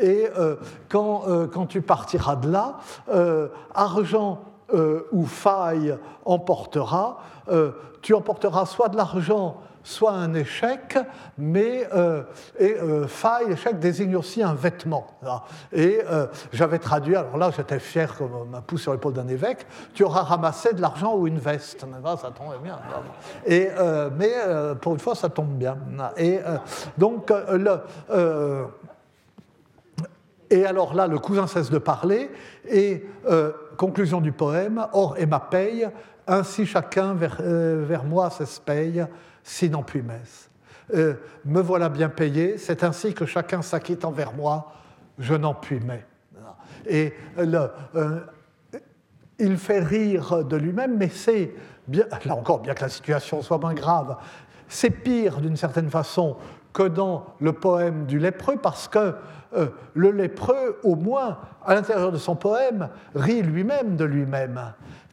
[0.00, 0.28] Et
[0.88, 2.78] quand tu partiras de là,
[3.74, 4.40] argent
[4.74, 7.18] euh, ou faille emportera,
[7.50, 10.96] euh, tu emporteras soit de l'argent, soit un échec,
[11.36, 12.22] mais euh,
[12.58, 15.08] et, faille, échec désigne aussi un vêtement.
[15.72, 16.00] Et
[16.52, 20.22] j'avais traduit, alors là j'étais fier comme ma pousse sur l'épaule d'un évêque, tu auras
[20.22, 21.80] ramassé de l'argent ou une veste.
[21.80, 22.78] Ça tombe bien.
[23.44, 23.68] Et,
[24.16, 24.32] mais
[24.80, 25.76] pour une fois, ça tombe bien.
[26.16, 26.38] Et
[26.96, 27.30] donc,
[30.48, 32.30] et alors là, le cousin cesse de parler,
[32.70, 33.04] et
[33.76, 35.88] conclusion du poème, Or et ma paye,
[36.26, 39.04] ainsi chacun vers, euh, vers moi s'espaye,
[39.42, 40.50] sinon puis messe.
[40.94, 41.14] Euh,
[41.44, 44.72] me voilà bien payé, c'est ainsi que chacun s'acquitte envers moi,
[45.18, 46.04] je n'en puis mais.
[46.86, 47.70] Et le,
[49.38, 51.52] il fait rire de lui-même, mais c'est,
[51.92, 54.16] là encore, bien que la situation soit moins grave,
[54.68, 56.36] c'est pire d'une certaine façon
[56.72, 59.14] que dans le poème du lépreux, parce que
[59.54, 64.60] euh, le lépreux, au moins, à l'intérieur de son poème, rit lui-même de lui-même.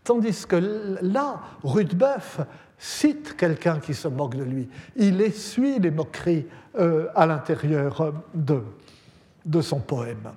[0.03, 0.55] Tandis que
[1.01, 2.39] là, Rudebeuf
[2.78, 4.70] cite quelqu'un qui se moque de lui.
[4.95, 6.47] Il essuie les moqueries
[6.78, 8.64] euh, à l'intérieur de,
[9.45, 10.32] de son poème.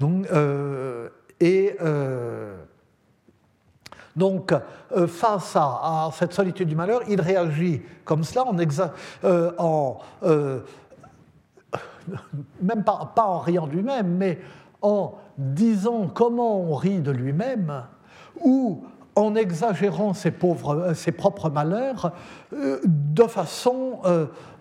[0.00, 1.08] Euh,
[1.40, 1.76] et
[4.16, 4.52] Donc,
[4.96, 8.56] euh, face à, cette solitude du malheur, il réagit comme cela, en,
[9.24, 10.60] euh, euh,
[12.60, 14.40] même pas, en riant de lui-même, mais
[14.82, 17.84] en disant comment on rit de lui-même,
[18.40, 18.84] ou
[19.14, 20.32] en exagérant ses,
[20.94, 22.12] ses propres malheurs,
[22.50, 24.00] de façon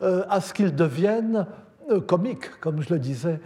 [0.01, 1.47] à ce qu'ils deviennent
[2.05, 3.39] comiques, comme je le disais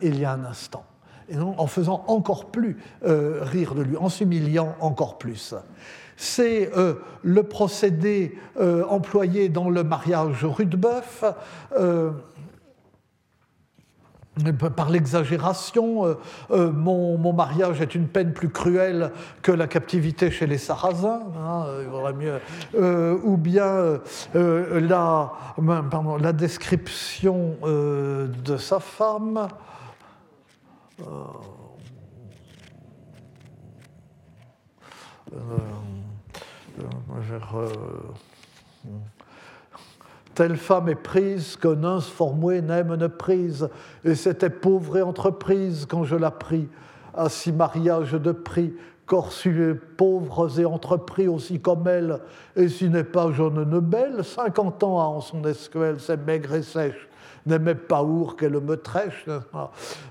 [0.00, 0.84] il y a un instant
[1.30, 5.54] et en faisant encore plus euh, rire de lui, en s'humiliant encore plus.
[6.16, 11.24] C'est euh, le procédé euh, employé dans le mariage Rudebeuf
[14.76, 16.16] par l'exagération,
[16.48, 19.10] mon, mariage est une peine plus cruelle
[19.42, 21.64] que la captivité chez les Sarrasins, hein,
[22.16, 22.38] mieux,
[23.24, 23.98] ou bien
[24.34, 25.32] la,
[25.90, 29.48] pardon, la, description de sa femme,
[40.34, 43.68] Telle femme est prise que nains formé n'aime ne prise,
[44.04, 46.68] et c'était pauvre et entreprise quand je la pris,
[47.12, 48.72] à si mariage de prix,
[49.04, 52.20] corsu pauvres et entrepris aussi comme elle,
[52.54, 56.54] et si n'est pas jeune ne belle, cinquante ans a en son esquelle, c'est maigre
[56.54, 57.07] et sèche,
[57.46, 59.26] n'aimait pas our qu'elle me trèche.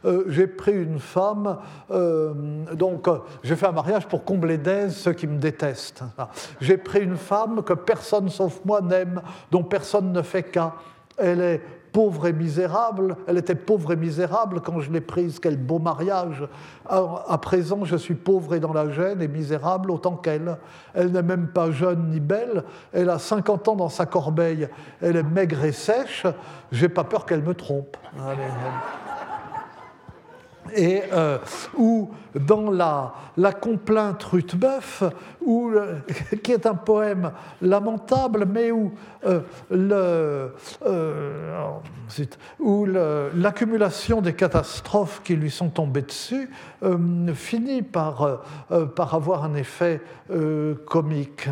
[0.06, 1.58] Euh, j'ai pris une femme,
[1.92, 2.34] euh,
[2.74, 3.08] donc
[3.44, 6.04] j'ai fait un mariage pour combler d'aise ceux qui me détestent.
[6.62, 9.22] J'ai pris une femme que personne sauf moi n'aime,
[9.52, 10.74] dont personne ne fait cas.
[11.18, 11.62] Elle est
[11.98, 13.18] pauvre et misérable.
[13.26, 15.40] Elle était pauvre et misérable quand je l'ai prise.
[15.40, 16.48] Quel beau mariage.
[16.88, 20.60] à présent, je suis pauvre et dans la gêne et misérable autant qu'elle.
[20.94, 22.66] Elle n'est même pas jeune ni belle.
[22.94, 24.70] Elle a 50 ans dans sa corbeille.
[25.02, 26.28] Elle est maigre et sèche.
[26.72, 27.98] J'ai pas peur qu'elle me trompe.
[30.76, 31.38] Et euh,
[31.78, 35.04] ou dans la, la complainte Ruthbeuf,
[35.42, 35.72] où,
[36.44, 38.92] qui est un poème lamentable, mais où
[39.26, 39.42] euh,
[40.86, 46.50] euh, l'accumulation des catastrophes qui lui sont tombées dessus
[46.84, 48.42] euh, finit par,
[48.96, 50.02] par avoir un effet
[50.86, 51.50] comique.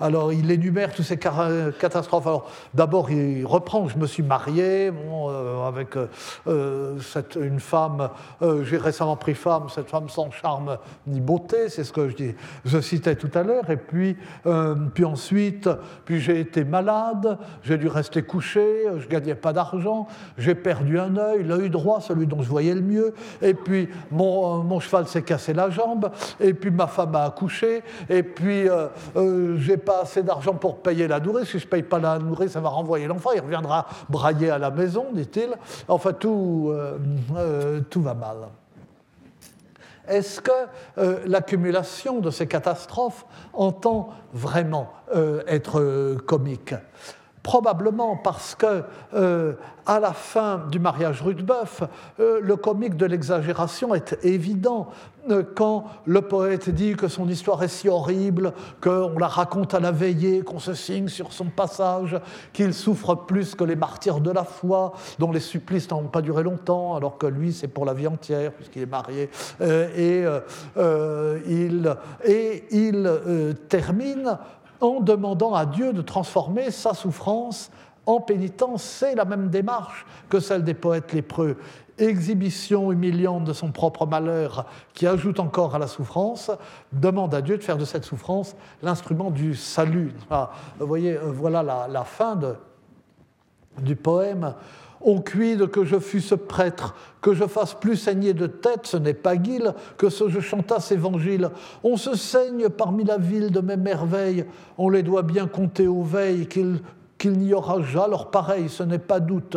[0.00, 2.26] alors il énumère toutes ces catastrophes.
[2.26, 4.92] Alors d'abord il reprend, je me suis marié
[5.66, 5.96] avec
[6.46, 8.07] une femme,
[8.62, 12.34] j'ai récemment pris femme, cette femme sans charme ni beauté, c'est ce que je, dis,
[12.64, 14.16] je citais tout à l'heure, et puis,
[14.94, 15.68] puis ensuite,
[16.04, 20.06] puis j'ai été malade, j'ai dû rester couché, je gagnais pas d'argent,
[20.36, 24.62] j'ai perdu un œil, l'œil droit, celui dont je voyais le mieux, et puis mon,
[24.62, 28.88] mon cheval s'est cassé la jambe, et puis ma femme a accouché, et puis euh,
[29.16, 32.52] euh, j'ai pas assez d'argent pour payer la nourrice, si je paye pas la nourrice,
[32.52, 35.50] ça va renvoyer l'enfant, il reviendra brailler à la maison, dit-il.
[35.88, 38.48] Enfin, tout, euh, tout va mal.
[40.08, 40.50] Est-ce que
[40.96, 46.74] euh, l'accumulation de ces catastrophes entend vraiment euh, être euh, comique?
[47.42, 48.82] Probablement parce que
[49.86, 51.82] à la fin du mariage Rudebeuf,
[52.18, 54.88] le comique de l'exagération est évident.
[55.30, 59.80] Euh, quand le poète dit que son histoire est si horrible, qu'on la raconte à
[59.80, 62.18] la veillée, qu'on se signe sur son passage,
[62.52, 66.42] qu'il souffre plus que les martyrs de la foi, dont les supplices n'ont pas duré
[66.42, 69.30] longtemps, alors que lui, c'est pour la vie entière, puisqu'il est marié.
[69.60, 70.24] Euh, et,
[71.48, 74.38] il, et il termine
[74.80, 77.70] en demandant à Dieu de transformer sa souffrance
[78.08, 81.58] en pénitence, c'est la même démarche que celle des poètes lépreux.
[81.98, 86.50] Exhibition humiliante de son propre malheur qui ajoute encore à la souffrance,
[86.92, 90.12] demande à Dieu de faire de cette souffrance l'instrument du salut.
[90.78, 92.38] vous voyez, euh, voilà la, fin
[93.80, 94.54] du poème.
[95.00, 99.14] On cuide que je fusse prêtre, que je fasse plus saigner de tête, ce n'est
[99.14, 101.50] pas guile, que ce je chantasse évangile.
[101.84, 104.44] On se saigne parmi la ville de mes merveilles,
[104.76, 108.98] on les doit bien compter aux veilles, qu'il n'y aura jamais leur pareil, ce n'est
[108.98, 109.56] pas doute.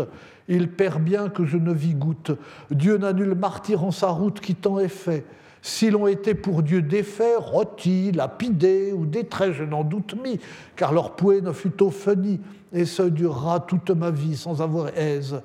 [0.53, 2.31] Il perd bien que je ne vis goutte.
[2.71, 5.23] Dieu n'a nul martyr en sa route qui t'en est fait.
[5.61, 10.41] S'ils ont été pour Dieu défaits, rôtis, lapidés ou détraits, je n'en doute mis,
[10.75, 12.41] car leur pouet ne fut au feni,
[12.73, 15.41] et ce durera toute ma vie sans avoir aise.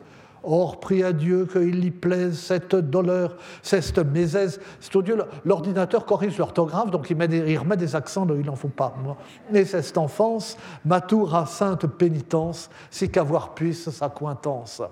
[0.49, 4.61] Or, prie à Dieu qu'il lui plaise cette douleur, cette mésaise.
[4.81, 8.55] C'est au Dieu, l'ordinateur corrige l'orthographe, donc il, met des, remet des accents, il n'en
[8.55, 8.95] faut pas.
[9.53, 14.83] Et cette enfance, ma tour à sainte pénitence, c'est qu'avoir puisse sa cointance.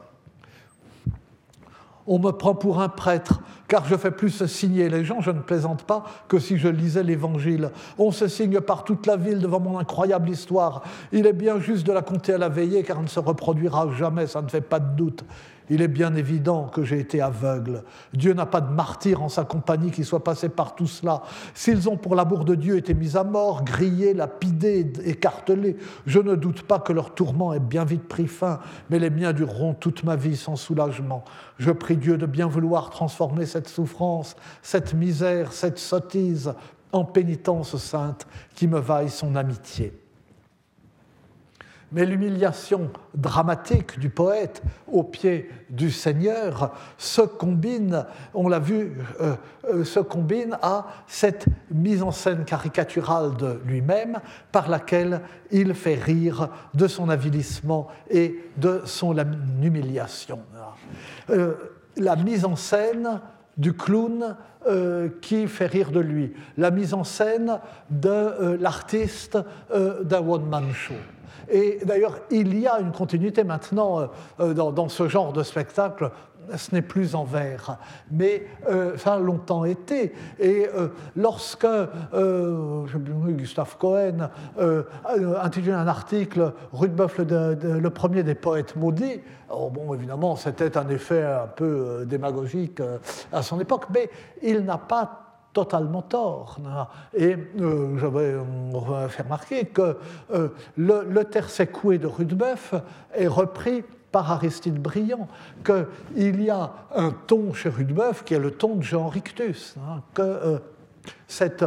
[2.07, 5.41] On me prend pour un prêtre, car je fais plus signer les gens, je ne
[5.41, 7.71] plaisante pas, que si je lisais l'Évangile.
[7.99, 10.83] On se signe par toute la ville devant mon incroyable histoire.
[11.13, 13.89] Il est bien juste de la compter à la veillée, car elle ne se reproduira
[13.97, 15.25] jamais, ça ne fait pas de doute.
[15.71, 17.85] Il est bien évident que j'ai été aveugle.
[18.13, 21.23] Dieu n'a pas de martyr en sa compagnie qui soit passé par tout cela.
[21.55, 26.35] S'ils ont pour l'amour de Dieu été mis à mort, grillés, lapidés, écartelés, je ne
[26.35, 28.61] doute pas que leur tourment ait bien vite pris fin,
[28.91, 31.25] mais les miens dureront toute ma vie sans soulagement.
[31.59, 36.53] Je prie Dieu de bien vouloir transformer cette souffrance, cette misère, cette sottise
[36.93, 40.04] en pénitence sainte qui me vaille son amitié.
[41.95, 49.37] Mais l'humiliation dramatique du poète au pied du Seigneur se combine, on l'a vu, euh,
[49.73, 54.19] euh, se combine à cette mise en scène caricaturale de lui-même
[54.51, 55.21] par laquelle
[55.53, 59.17] il fait rire de son avilissement et de son
[59.63, 60.41] humiliation.
[61.31, 61.55] Euh,
[61.97, 63.21] la mise en scène
[63.57, 64.37] du clown
[65.21, 69.39] qui fait rire de lui, la mise en scène de l'artiste
[69.71, 70.95] d'un one-man show.
[71.51, 74.07] Et d'ailleurs, il y a une continuité maintenant euh,
[74.41, 76.11] euh, dans, ce genre de spectacle.
[76.57, 77.79] Ce n'est plus en vers,
[78.11, 80.13] mais euh, ça a longtemps été.
[80.39, 80.67] Et
[81.17, 81.67] lorsque
[83.29, 84.29] Gustave Cohen
[85.41, 90.87] intitulé un article Rudebeuf, le, le, premier des poètes maudits, oh, bon, évidemment, c'était un
[90.91, 92.83] effet un peu démagogique
[93.33, 94.11] à son époque, mais
[94.43, 95.24] il n'a pas
[95.55, 96.59] totalement tort.
[97.15, 98.35] Et euh, j'avais
[99.09, 99.97] fait remarquer que
[100.35, 102.75] euh, le, le secoué de Rudebeuf
[103.15, 103.83] est repris
[104.13, 105.27] par Aristide Briand,
[105.65, 110.03] qu'il y a un ton chez Rudebeuf qui est le ton de Jean Rictus, hein,
[110.13, 110.59] que euh,
[111.27, 111.65] cette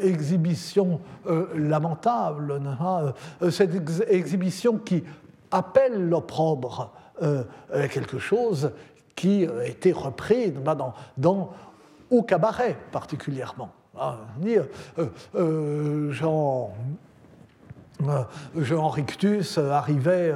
[0.00, 1.00] exhibition
[1.56, 3.12] lamentable, hein,
[3.50, 3.74] cette
[4.08, 5.02] exhibition qui
[5.50, 6.92] appelle l'opprobre,
[7.90, 8.70] quelque chose
[9.16, 10.52] qui a été repris
[11.16, 11.50] dans
[12.10, 13.70] au cabaret particulièrement.
[13.98, 14.64] Ah, euh,
[15.34, 16.72] euh, Jean,
[18.06, 18.22] euh,
[18.56, 20.32] Jean Rictus arrivait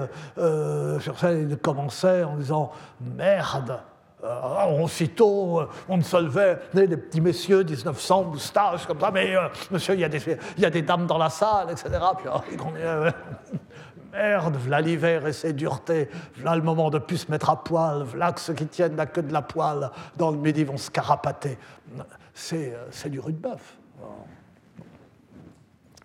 [1.00, 3.80] sur scène et commençait en disant Merde
[4.80, 9.34] Aussitôt, on se levait, des petits messieurs, 1900, moustaches, comme ça, mais
[9.70, 11.90] monsieur, il y, a des, y, a des dames dans la salle, etc.
[12.16, 12.40] Puis, oh,
[14.14, 18.04] Merde, voilà l'hiver et ses duretés, voilà le moment de plus se mettre à poil,
[18.04, 20.88] voilà que ceux qui tiennent la queue de la poêle dans le midi vont se
[20.88, 21.58] carapater.
[22.32, 23.76] C'est du rude bœuf.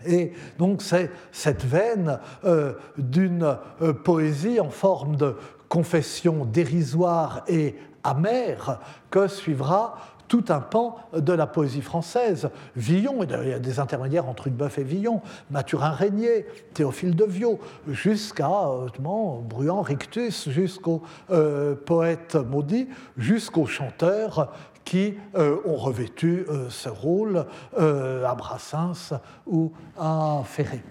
[0.08, 5.36] Et donc c'est cette veine euh, d'une euh, poésie en forme de
[5.68, 8.80] confession dérisoire et amère
[9.12, 9.98] que suivra
[10.30, 12.50] tout un pan de la poésie française.
[12.76, 15.22] Villon, il y a des intermédiaires entre Rudebeuf et Villon,
[15.52, 21.02] Mathurin Régnier, Théophile de Viau, jusqu'à euh, Bruant, Rictus, jusqu'aux
[21.32, 24.54] euh, poètes maudits, jusqu'aux chanteurs
[24.86, 30.84] qui euh, ont revêtu ce rôle à Brassens ou à Ferré.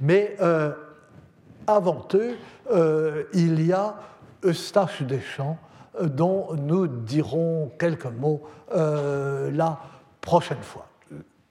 [0.00, 0.36] Mais
[1.66, 2.36] avant eux,
[3.34, 3.96] il y a
[4.44, 5.58] Eustache Deschamps,
[6.02, 8.42] dont nous dirons quelques mots
[8.72, 9.80] euh, la
[10.20, 10.86] prochaine fois.